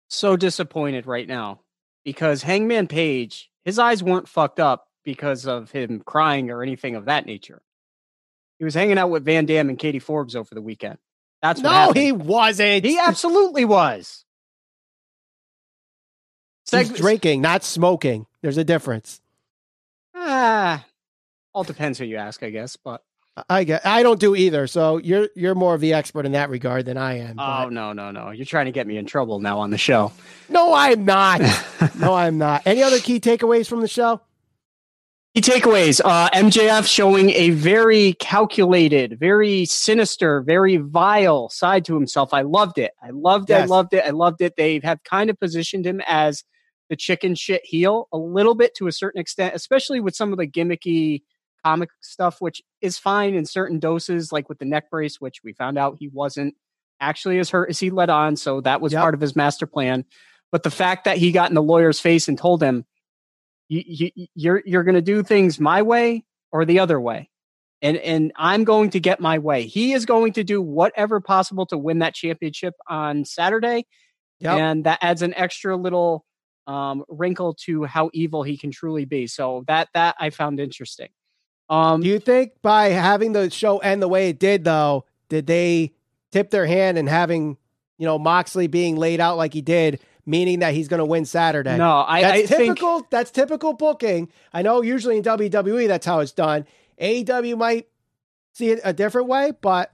so 0.08 0.36
disappointed 0.36 1.06
right 1.06 1.28
now 1.28 1.60
because 2.04 2.42
Hangman 2.42 2.88
Page, 2.88 3.50
his 3.64 3.78
eyes 3.78 4.02
weren't 4.02 4.28
fucked 4.28 4.58
up 4.60 4.88
because 5.04 5.46
of 5.46 5.70
him 5.70 6.00
crying 6.00 6.50
or 6.50 6.62
anything 6.62 6.94
of 6.94 7.06
that 7.06 7.26
nature. 7.26 7.62
He 8.58 8.64
was 8.64 8.74
hanging 8.74 8.98
out 8.98 9.10
with 9.10 9.24
Van 9.24 9.46
Dam 9.46 9.68
and 9.68 9.78
Katie 9.78 9.98
Forbes 9.98 10.34
over 10.34 10.54
the 10.54 10.62
weekend. 10.62 10.98
That's 11.42 11.62
what 11.62 11.70
no, 11.70 11.76
happened. 11.76 11.98
he 11.98 12.12
wasn't. 12.12 12.84
He 12.84 12.98
absolutely 12.98 13.64
was. 13.64 14.24
He's 16.70 16.90
Seg- 16.90 16.96
drinking, 16.96 17.40
not 17.40 17.62
smoking. 17.62 18.26
There's 18.42 18.56
a 18.56 18.64
difference. 18.64 19.20
Ah, 20.14 20.84
all 21.54 21.64
depends 21.64 21.98
who 21.98 22.04
you 22.04 22.16
ask, 22.16 22.42
I 22.42 22.50
guess. 22.50 22.76
But 22.76 23.02
I 23.48 23.64
get. 23.64 23.86
I 23.86 24.02
don't 24.02 24.20
do 24.20 24.34
either. 24.36 24.66
So 24.66 24.98
you're 24.98 25.28
you're 25.34 25.54
more 25.54 25.74
of 25.74 25.80
the 25.80 25.92
expert 25.92 26.26
in 26.26 26.32
that 26.32 26.50
regard 26.50 26.84
than 26.86 26.96
I 26.96 27.18
am. 27.18 27.38
oh 27.38 27.64
but- 27.64 27.72
no, 27.72 27.92
no, 27.92 28.10
no! 28.10 28.30
You're 28.30 28.46
trying 28.46 28.66
to 28.66 28.72
get 28.72 28.86
me 28.86 28.96
in 28.96 29.06
trouble 29.06 29.40
now 29.40 29.58
on 29.58 29.70
the 29.70 29.78
show. 29.78 30.12
no, 30.48 30.72
I'm 30.74 31.04
not. 31.04 31.40
no, 31.98 32.14
I'm 32.14 32.38
not. 32.38 32.62
Any 32.66 32.82
other 32.82 32.98
key 32.98 33.20
takeaways 33.20 33.68
from 33.68 33.80
the 33.80 33.88
show? 33.88 34.20
Key 35.34 35.42
takeaways: 35.42 36.00
uh, 36.04 36.30
MJF 36.30 36.86
showing 36.86 37.30
a 37.30 37.50
very 37.50 38.14
calculated, 38.14 39.18
very 39.18 39.64
sinister, 39.66 40.42
very 40.42 40.76
vile 40.76 41.48
side 41.48 41.84
to 41.86 41.94
himself. 41.94 42.32
I 42.32 42.42
loved 42.42 42.78
it. 42.78 42.92
I 43.02 43.10
loved 43.10 43.50
it. 43.50 43.54
I 43.54 43.64
loved 43.64 43.94
it. 43.94 44.04
I 44.04 44.10
loved 44.10 44.40
it. 44.40 44.54
They 44.56 44.80
have 44.84 45.02
kind 45.04 45.30
of 45.30 45.38
positioned 45.38 45.86
him 45.86 46.00
as 46.06 46.44
the 46.88 46.96
chicken 46.96 47.34
shit 47.34 47.60
heel 47.64 48.08
a 48.12 48.18
little 48.18 48.54
bit 48.54 48.74
to 48.76 48.86
a 48.86 48.92
certain 48.92 49.20
extent, 49.20 49.54
especially 49.54 50.00
with 50.00 50.16
some 50.16 50.32
of 50.32 50.38
the 50.38 50.46
gimmicky 50.46 51.22
comic 51.64 51.90
stuff, 52.00 52.40
which 52.40 52.62
is 52.80 52.98
fine 52.98 53.34
in 53.34 53.44
certain 53.46 53.78
doses, 53.78 54.32
like 54.32 54.48
with 54.48 54.58
the 54.58 54.64
neck 54.64 54.90
brace, 54.90 55.20
which 55.20 55.42
we 55.44 55.52
found 55.52 55.78
out 55.78 55.96
he 55.98 56.08
wasn't 56.08 56.54
actually 57.00 57.38
as 57.38 57.50
hurt 57.50 57.70
as 57.70 57.78
he 57.78 57.90
let 57.90 58.10
on. 58.10 58.36
So 58.36 58.60
that 58.62 58.80
was 58.80 58.92
Yep. 58.92 59.02
part 59.02 59.14
of 59.14 59.20
his 59.20 59.36
master 59.36 59.66
plan. 59.66 60.04
But 60.50 60.62
the 60.62 60.70
fact 60.70 61.04
that 61.04 61.18
he 61.18 61.30
got 61.32 61.50
in 61.50 61.54
the 61.54 61.62
lawyer's 61.62 62.00
face 62.00 62.26
and 62.28 62.38
told 62.38 62.62
him, 62.62 62.84
you, 63.68 63.82
you, 64.14 64.26
you're 64.34 64.62
you're 64.64 64.82
going 64.84 64.94
to 64.94 65.02
do 65.02 65.22
things 65.22 65.60
my 65.60 65.82
way 65.82 66.24
or 66.52 66.64
the 66.64 66.78
other 66.78 66.98
way, 66.98 67.28
and 67.82 67.98
and 67.98 68.32
I'm 68.36 68.64
going 68.64 68.88
to 68.90 69.00
get 69.00 69.20
my 69.20 69.38
way. 69.38 69.64
He 69.66 69.92
is 69.92 70.06
going 70.06 70.32
to 70.34 70.44
do 70.44 70.62
whatever 70.62 71.20
possible 71.20 71.66
to 71.66 71.76
win 71.76 71.98
that 71.98 72.14
championship 72.14 72.72
on 72.88 73.26
Saturday, 73.26 73.84
Yep. 74.40 74.58
and 74.58 74.84
that 74.84 75.00
adds 75.02 75.20
an 75.20 75.34
extra 75.34 75.76
little 75.76 76.24
um, 76.66 77.04
wrinkle 77.08 77.54
to 77.66 77.84
how 77.84 78.08
evil 78.14 78.42
he 78.42 78.56
can 78.56 78.70
truly 78.70 79.04
be. 79.04 79.26
So 79.26 79.64
that 79.66 79.88
that 79.92 80.16
I 80.18 80.30
found 80.30 80.60
interesting. 80.60 81.08
Um, 81.70 82.00
Do 82.00 82.08
you 82.08 82.18
think 82.18 82.52
by 82.62 82.88
having 82.88 83.32
the 83.32 83.50
show 83.50 83.78
end 83.78 84.00
the 84.02 84.08
way 84.08 84.30
it 84.30 84.38
did, 84.38 84.64
though, 84.64 85.04
did 85.28 85.46
they 85.46 85.92
tip 86.32 86.50
their 86.50 86.66
hand 86.66 86.98
and 86.98 87.08
having 87.08 87.56
you 87.98 88.06
know 88.06 88.18
Moxley 88.18 88.66
being 88.66 88.96
laid 88.96 89.20
out 89.20 89.36
like 89.36 89.52
he 89.52 89.60
did, 89.60 90.00
meaning 90.24 90.60
that 90.60 90.74
he's 90.74 90.88
going 90.88 90.98
to 90.98 91.04
win 91.04 91.24
Saturday? 91.24 91.76
no, 91.76 92.04
I, 92.06 92.22
that's 92.22 92.32
I 92.32 92.46
think 92.46 92.78
typical. 92.78 93.06
That's 93.10 93.30
typical 93.30 93.74
booking. 93.74 94.30
I 94.52 94.62
know 94.62 94.82
usually 94.82 95.18
in 95.18 95.22
WWE 95.22 95.88
that's 95.88 96.06
how 96.06 96.20
it's 96.20 96.32
done. 96.32 96.66
AEW 97.00 97.58
might 97.58 97.88
see 98.54 98.70
it 98.70 98.80
a 98.82 98.92
different 98.92 99.28
way, 99.28 99.52
but 99.60 99.92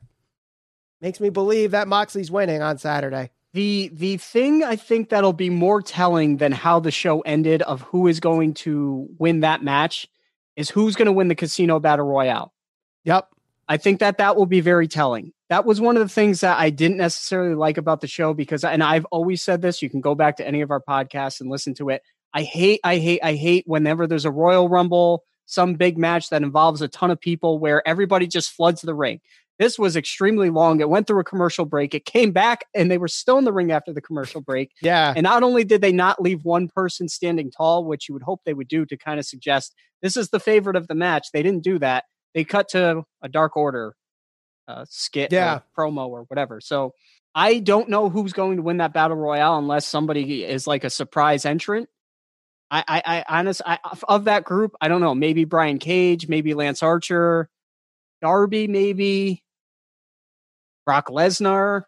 makes 1.00 1.20
me 1.20 1.28
believe 1.28 1.72
that 1.72 1.88
Moxley's 1.88 2.30
winning 2.30 2.62
on 2.62 2.78
Saturday. 2.78 3.30
The 3.52 3.90
the 3.92 4.16
thing 4.16 4.64
I 4.64 4.76
think 4.76 5.10
that'll 5.10 5.32
be 5.32 5.50
more 5.50 5.82
telling 5.82 6.38
than 6.38 6.52
how 6.52 6.80
the 6.80 6.90
show 6.90 7.20
ended 7.20 7.62
of 7.62 7.82
who 7.82 8.06
is 8.08 8.20
going 8.20 8.54
to 8.54 9.08
win 9.18 9.40
that 9.40 9.62
match 9.62 10.08
is 10.56 10.70
who's 10.70 10.96
going 10.96 11.06
to 11.06 11.12
win 11.12 11.28
the 11.28 11.34
casino 11.34 11.80
battle 11.80 12.06
royale. 12.06 12.52
Yep. 13.04 13.28
I 13.68 13.76
think 13.76 14.00
that 14.00 14.18
that 14.18 14.36
will 14.36 14.46
be 14.46 14.60
very 14.60 14.88
telling. 14.88 15.32
That 15.48 15.64
was 15.64 15.80
one 15.80 15.96
of 15.96 16.02
the 16.02 16.12
things 16.12 16.40
that 16.40 16.58
I 16.58 16.70
didn't 16.70 16.98
necessarily 16.98 17.54
like 17.54 17.78
about 17.78 18.00
the 18.00 18.06
show 18.06 18.34
because 18.34 18.64
and 18.64 18.82
I've 18.82 19.06
always 19.06 19.42
said 19.42 19.62
this, 19.62 19.82
you 19.82 19.88
can 19.88 20.00
go 20.00 20.14
back 20.14 20.36
to 20.36 20.46
any 20.46 20.60
of 20.60 20.70
our 20.70 20.82
podcasts 20.82 21.40
and 21.40 21.50
listen 21.50 21.74
to 21.74 21.90
it. 21.90 22.02
I 22.32 22.42
hate 22.42 22.80
I 22.84 22.98
hate 22.98 23.20
I 23.22 23.34
hate 23.34 23.64
whenever 23.66 24.06
there's 24.06 24.24
a 24.24 24.30
Royal 24.30 24.68
Rumble, 24.68 25.24
some 25.46 25.74
big 25.74 25.96
match 25.96 26.30
that 26.30 26.42
involves 26.42 26.82
a 26.82 26.88
ton 26.88 27.10
of 27.10 27.20
people 27.20 27.58
where 27.58 27.86
everybody 27.86 28.26
just 28.26 28.50
floods 28.50 28.82
the 28.82 28.94
ring. 28.94 29.20
This 29.58 29.78
was 29.78 29.94
extremely 29.96 30.50
long. 30.50 30.80
It 30.80 30.88
went 30.88 31.06
through 31.06 31.20
a 31.20 31.24
commercial 31.24 31.64
break. 31.64 31.94
It 31.94 32.04
came 32.04 32.32
back 32.32 32.64
and 32.74 32.90
they 32.90 32.98
were 32.98 33.06
still 33.08 33.38
in 33.38 33.44
the 33.44 33.52
ring 33.52 33.70
after 33.70 33.92
the 33.92 34.00
commercial 34.00 34.40
break. 34.40 34.72
Yeah. 34.82 35.12
And 35.14 35.22
not 35.22 35.44
only 35.44 35.62
did 35.62 35.80
they 35.80 35.92
not 35.92 36.20
leave 36.20 36.44
one 36.44 36.68
person 36.68 37.08
standing 37.08 37.52
tall, 37.52 37.84
which 37.84 38.08
you 38.08 38.14
would 38.14 38.24
hope 38.24 38.40
they 38.44 38.54
would 38.54 38.66
do 38.66 38.84
to 38.86 38.96
kind 38.96 39.20
of 39.20 39.26
suggest 39.26 39.72
this 40.02 40.16
is 40.16 40.30
the 40.30 40.40
favorite 40.40 40.74
of 40.76 40.88
the 40.88 40.94
match, 40.96 41.28
they 41.32 41.42
didn't 41.42 41.62
do 41.62 41.78
that. 41.78 42.04
They 42.34 42.42
cut 42.42 42.68
to 42.70 43.04
a 43.22 43.28
Dark 43.28 43.56
Order 43.56 43.94
uh, 44.66 44.86
skit, 44.88 45.32
Yeah. 45.32 45.60
or 45.76 45.86
promo, 45.88 46.08
or 46.08 46.22
whatever. 46.24 46.60
So 46.60 46.92
I 47.32 47.60
don't 47.60 47.88
know 47.88 48.08
who's 48.10 48.32
going 48.32 48.56
to 48.56 48.62
win 48.62 48.78
that 48.78 48.92
battle 48.92 49.16
royale 49.16 49.56
unless 49.58 49.86
somebody 49.86 50.42
is 50.42 50.66
like 50.66 50.82
a 50.82 50.90
surprise 50.90 51.44
entrant. 51.44 51.88
I, 52.72 52.82
I, 52.88 53.02
I 53.28 53.38
honest, 53.38 53.62
I, 53.64 53.78
of 54.08 54.24
that 54.24 54.42
group, 54.42 54.74
I 54.80 54.88
don't 54.88 55.00
know. 55.00 55.14
Maybe 55.14 55.44
Brian 55.44 55.78
Cage, 55.78 56.26
maybe 56.26 56.54
Lance 56.54 56.82
Archer, 56.82 57.48
Darby, 58.20 58.66
maybe 58.66 59.43
Brock 60.84 61.08
Lesnar, 61.08 61.82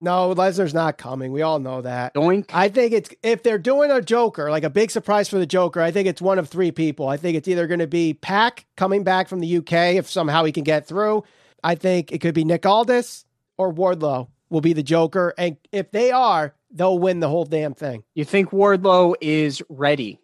No, 0.00 0.34
Lesnar's 0.34 0.74
not 0.74 0.98
coming. 0.98 1.32
We 1.32 1.42
all 1.42 1.58
know 1.58 1.82
that. 1.82 2.14
Doink. 2.14 2.50
I 2.52 2.68
think 2.68 2.92
it's 2.92 3.10
if 3.22 3.42
they're 3.42 3.58
doing 3.58 3.90
a 3.90 4.00
Joker, 4.00 4.50
like 4.50 4.64
a 4.64 4.70
big 4.70 4.90
surprise 4.90 5.28
for 5.28 5.38
the 5.38 5.46
Joker, 5.46 5.80
I 5.80 5.90
think 5.90 6.06
it's 6.08 6.20
one 6.22 6.38
of 6.38 6.48
three 6.48 6.70
people. 6.70 7.08
I 7.08 7.16
think 7.16 7.36
it's 7.36 7.48
either 7.48 7.66
going 7.66 7.80
to 7.80 7.86
be 7.86 8.14
Pac 8.14 8.66
coming 8.76 9.04
back 9.04 9.28
from 9.28 9.40
the 9.40 9.56
UK 9.58 9.96
if 9.96 10.10
somehow 10.10 10.44
he 10.44 10.52
can 10.52 10.64
get 10.64 10.86
through. 10.86 11.24
I 11.64 11.74
think 11.74 12.12
it 12.12 12.18
could 12.20 12.34
be 12.34 12.44
Nick 12.44 12.64
Aldis 12.66 13.24
or 13.58 13.72
Wardlow 13.72 14.28
will 14.50 14.60
be 14.60 14.72
the 14.72 14.82
Joker. 14.82 15.34
And 15.36 15.56
if 15.72 15.90
they 15.90 16.10
are, 16.12 16.54
they'll 16.70 16.98
win 16.98 17.20
the 17.20 17.28
whole 17.28 17.44
damn 17.44 17.74
thing. 17.74 18.04
You 18.14 18.24
think 18.24 18.50
Wardlow 18.50 19.14
is 19.20 19.62
ready? 19.68 20.20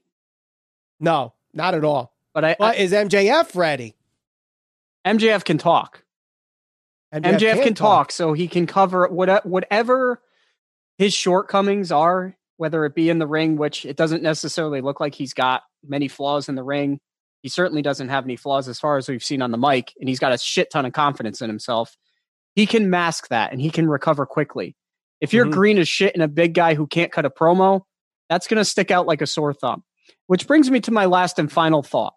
No, 1.01 1.33
not 1.53 1.75
at 1.75 1.85
all. 1.85 2.15
But 2.35 2.45
I, 2.45 2.57
But 2.59 2.77
is 2.77 2.93
MJF 2.93 3.57
ready? 3.57 3.97
MJF 5.07 5.45
can 5.45 5.59
talk. 5.59 6.02
MJF 7.13 7.63
can, 7.63 7.75
talk. 7.75 8.13
so 8.13 8.33
he 8.33 8.49
can 8.49 8.67
cover 8.67 9.07
what, 9.09 9.45
whatever 9.45 10.21
his 10.99 11.13
shortcomings 11.13 11.93
are, 11.93 12.37
whether 12.57 12.85
it 12.85 12.95
be 12.95 13.11
in 13.11 13.19
the 13.19 13.27
ring, 13.27 13.57
which 13.57 13.85
it 13.85 13.97
doesn't 13.97 14.23
necessarily 14.23 14.81
look 14.81 15.01
like 15.01 15.15
he's 15.15 15.35
got 15.35 15.63
many 15.87 16.09
flaws 16.09 16.49
in 16.49 16.55
the 16.55 16.63
ring. 16.63 17.01
He 17.43 17.49
certainly 17.49 17.83
doesn't 17.83 18.09
have 18.09 18.25
any 18.25 18.37
flaws 18.37 18.69
as 18.69 18.79
far 18.79 18.97
as 18.97 19.09
we've 19.09 19.23
seen 19.23 19.43
on 19.43 19.51
the 19.51 19.59
mic, 19.59 19.93
and 19.99 20.09
he's 20.09 20.21
got 20.21 20.33
a 20.33 20.39
shit 20.39 20.71
ton 20.71 20.87
of 20.87 20.93
confidence 20.93 21.43
in 21.43 21.49
himself. 21.51 21.97
He 22.55 22.67
can 22.67 22.89
mask 22.89 23.29
that 23.29 23.53
and 23.53 23.61
he 23.61 23.71
can 23.71 23.89
recover 23.89 24.27
quickly. 24.27 24.77
If 25.21 25.33
you're 25.33 25.47
Mhm. 25.47 25.53
green 25.53 25.79
as 25.79 25.89
shit 25.89 26.15
and 26.15 26.23
a 26.23 26.29
big 26.29 26.55
guy 26.55 26.75
who 26.75 26.87
can't 26.87 27.11
cut 27.13 27.25
a 27.25 27.31
promo, 27.31 27.83
that's 28.29 28.47
going 28.47 28.59
to 28.59 28.65
stick 28.65 28.91
out 28.91 29.07
like 29.07 29.23
a 29.23 29.27
sore 29.27 29.55
thumb. 29.55 29.83
Which 30.27 30.47
brings 30.47 30.71
me 30.71 30.81
to 30.81 30.91
my 30.91 31.07
last 31.07 31.39
and 31.39 31.51
final 31.51 31.83
thought. 31.83 32.15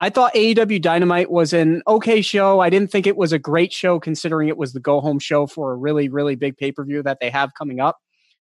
I 0.00 0.10
thought 0.10 0.34
AEW 0.34 0.82
Dynamite 0.82 1.30
was 1.30 1.52
an 1.54 1.82
okay 1.86 2.20
show. 2.20 2.60
I 2.60 2.68
didn't 2.68 2.90
think 2.90 3.06
it 3.06 3.16
was 3.16 3.32
a 3.32 3.38
great 3.38 3.72
show 3.72 3.98
considering 3.98 4.48
it 4.48 4.58
was 4.58 4.74
the 4.74 4.80
go 4.80 5.00
home 5.00 5.18
show 5.18 5.46
for 5.46 5.72
a 5.72 5.76
really, 5.76 6.08
really 6.08 6.34
big 6.34 6.56
pay 6.58 6.70
per 6.70 6.84
view 6.84 7.02
that 7.02 7.18
they 7.20 7.30
have 7.30 7.54
coming 7.54 7.80
up. 7.80 7.98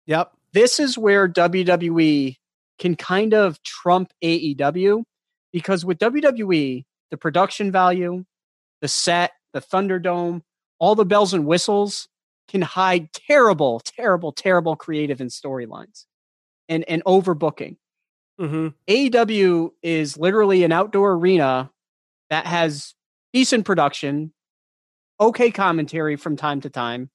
Yep. 0.06 0.32
This 0.52 0.78
is 0.78 0.98
where 0.98 1.28
WWE 1.28 2.36
can 2.78 2.96
kind 2.96 3.34
of 3.34 3.62
trump 3.62 4.12
AEW 4.22 5.04
because 5.52 5.84
with 5.84 5.98
WWE, 5.98 6.84
the 7.10 7.16
production 7.16 7.72
value, 7.72 8.24
the 8.82 8.88
set, 8.88 9.32
the 9.54 9.60
Thunderdome, 9.60 10.42
all 10.78 10.94
the 10.94 11.06
bells 11.06 11.32
and 11.32 11.46
whistles 11.46 12.08
can 12.48 12.62
hide 12.62 13.12
terrible, 13.12 13.80
terrible, 13.80 14.32
terrible 14.32 14.76
creative 14.76 15.20
and 15.20 15.30
storylines 15.30 16.04
and, 16.68 16.84
and 16.88 17.02
overbooking. 17.04 17.76
Mm-hmm. 18.40 18.68
AEW 18.88 19.70
is 19.82 20.16
literally 20.16 20.64
an 20.64 20.72
outdoor 20.72 21.12
arena 21.12 21.70
that 22.30 22.46
has 22.46 22.94
decent 23.32 23.64
production, 23.64 24.32
okay 25.20 25.50
commentary 25.50 26.16
from 26.16 26.36
time 26.36 26.60
to 26.60 26.70
time. 26.70 27.10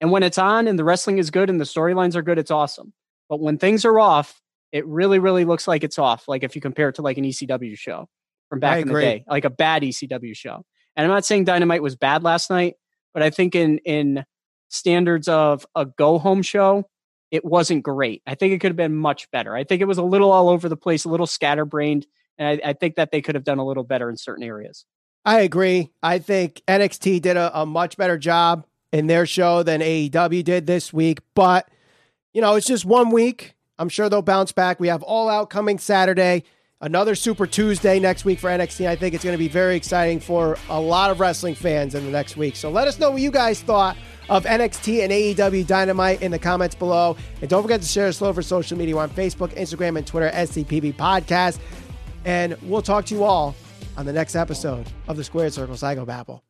And 0.00 0.10
when 0.10 0.22
it's 0.22 0.38
on 0.38 0.68
and 0.68 0.78
the 0.78 0.84
wrestling 0.84 1.18
is 1.18 1.30
good 1.30 1.48
and 1.48 1.60
the 1.60 1.64
storylines 1.64 2.16
are 2.16 2.22
good, 2.22 2.38
it's 2.38 2.50
awesome. 2.50 2.92
But 3.28 3.40
when 3.40 3.58
things 3.58 3.84
are 3.84 3.98
off, 3.98 4.40
it 4.72 4.86
really, 4.86 5.18
really 5.18 5.44
looks 5.44 5.66
like 5.66 5.84
it's 5.84 5.98
off. 5.98 6.28
Like 6.28 6.42
if 6.42 6.54
you 6.54 6.60
compare 6.60 6.88
it 6.88 6.96
to 6.96 7.02
like 7.02 7.18
an 7.18 7.24
ECW 7.24 7.78
show 7.78 8.08
from 8.48 8.60
back 8.60 8.82
in 8.82 8.88
the 8.88 9.00
day, 9.00 9.24
like 9.28 9.44
a 9.44 9.50
bad 9.50 9.82
ECW 9.82 10.36
show. 10.36 10.64
And 10.96 11.04
I'm 11.04 11.10
not 11.10 11.24
saying 11.24 11.44
Dynamite 11.44 11.82
was 11.82 11.96
bad 11.96 12.22
last 12.22 12.50
night, 12.50 12.74
but 13.14 13.22
I 13.22 13.30
think 13.30 13.54
in 13.54 13.78
in 13.78 14.24
standards 14.68 15.28
of 15.28 15.64
a 15.74 15.86
go 15.86 16.18
home 16.18 16.42
show, 16.42 16.88
it 17.30 17.44
wasn't 17.44 17.82
great. 17.82 18.22
I 18.26 18.34
think 18.34 18.52
it 18.52 18.60
could 18.60 18.70
have 18.70 18.76
been 18.76 18.94
much 18.94 19.30
better. 19.30 19.54
I 19.54 19.64
think 19.64 19.82
it 19.82 19.86
was 19.86 19.98
a 19.98 20.02
little 20.02 20.30
all 20.30 20.48
over 20.48 20.68
the 20.68 20.76
place, 20.76 21.04
a 21.04 21.08
little 21.08 21.26
scatterbrained, 21.26 22.06
and 22.38 22.60
I, 22.64 22.70
I 22.70 22.72
think 22.72 22.96
that 22.96 23.10
they 23.10 23.20
could 23.20 23.34
have 23.34 23.44
done 23.44 23.58
a 23.58 23.64
little 23.64 23.84
better 23.84 24.08
in 24.08 24.16
certain 24.16 24.44
areas. 24.44 24.84
I 25.24 25.40
agree. 25.40 25.90
I 26.02 26.18
think 26.18 26.62
NXT 26.68 27.22
did 27.22 27.36
a, 27.36 27.60
a 27.60 27.66
much 27.66 27.96
better 27.96 28.16
job 28.16 28.64
in 28.92 29.08
their 29.08 29.26
show 29.26 29.62
than 29.62 29.80
AEW 29.80 30.44
did 30.44 30.66
this 30.66 30.92
week, 30.92 31.18
but 31.34 31.68
you 32.32 32.40
know, 32.40 32.54
it's 32.54 32.66
just 32.66 32.84
one 32.84 33.10
week. 33.10 33.54
I'm 33.78 33.88
sure 33.88 34.08
they'll 34.08 34.22
bounce 34.22 34.52
back. 34.52 34.78
We 34.78 34.88
have 34.88 35.02
All 35.02 35.28
Out 35.28 35.50
coming 35.50 35.78
Saturday, 35.78 36.44
another 36.80 37.14
Super 37.14 37.46
Tuesday 37.46 37.98
next 37.98 38.24
week 38.24 38.38
for 38.38 38.48
NXT. 38.48 38.86
I 38.86 38.96
think 38.96 39.14
it's 39.14 39.24
going 39.24 39.34
to 39.34 39.38
be 39.38 39.48
very 39.48 39.76
exciting 39.76 40.20
for 40.20 40.58
a 40.68 40.80
lot 40.80 41.10
of 41.10 41.20
wrestling 41.20 41.54
fans 41.54 41.94
in 41.94 42.04
the 42.04 42.10
next 42.10 42.36
week. 42.36 42.56
So 42.56 42.70
let 42.70 42.88
us 42.88 42.98
know 42.98 43.10
what 43.10 43.20
you 43.20 43.30
guys 43.30 43.60
thought 43.62 43.96
of 44.28 44.44
NXT 44.44 45.02
and 45.02 45.12
AEW 45.12 45.66
Dynamite 45.66 46.22
in 46.22 46.30
the 46.30 46.38
comments 46.38 46.74
below. 46.74 47.16
And 47.40 47.48
don't 47.48 47.62
forget 47.62 47.80
to 47.80 47.88
share 47.88 48.08
us 48.08 48.20
over 48.20 48.42
social 48.42 48.76
media. 48.76 48.96
On 48.96 49.10
Facebook, 49.10 49.54
Instagram, 49.56 49.98
and 49.98 50.06
Twitter, 50.06 50.30
SCPB 50.30 50.94
Podcast. 50.94 51.58
And 52.24 52.56
we'll 52.62 52.82
talk 52.82 53.04
to 53.06 53.14
you 53.14 53.24
all 53.24 53.54
on 53.96 54.06
the 54.06 54.12
next 54.12 54.34
episode 54.34 54.86
of 55.06 55.16
the 55.16 55.24
Squared 55.24 55.52
Circle 55.52 55.74
Psychobabble. 55.76 56.45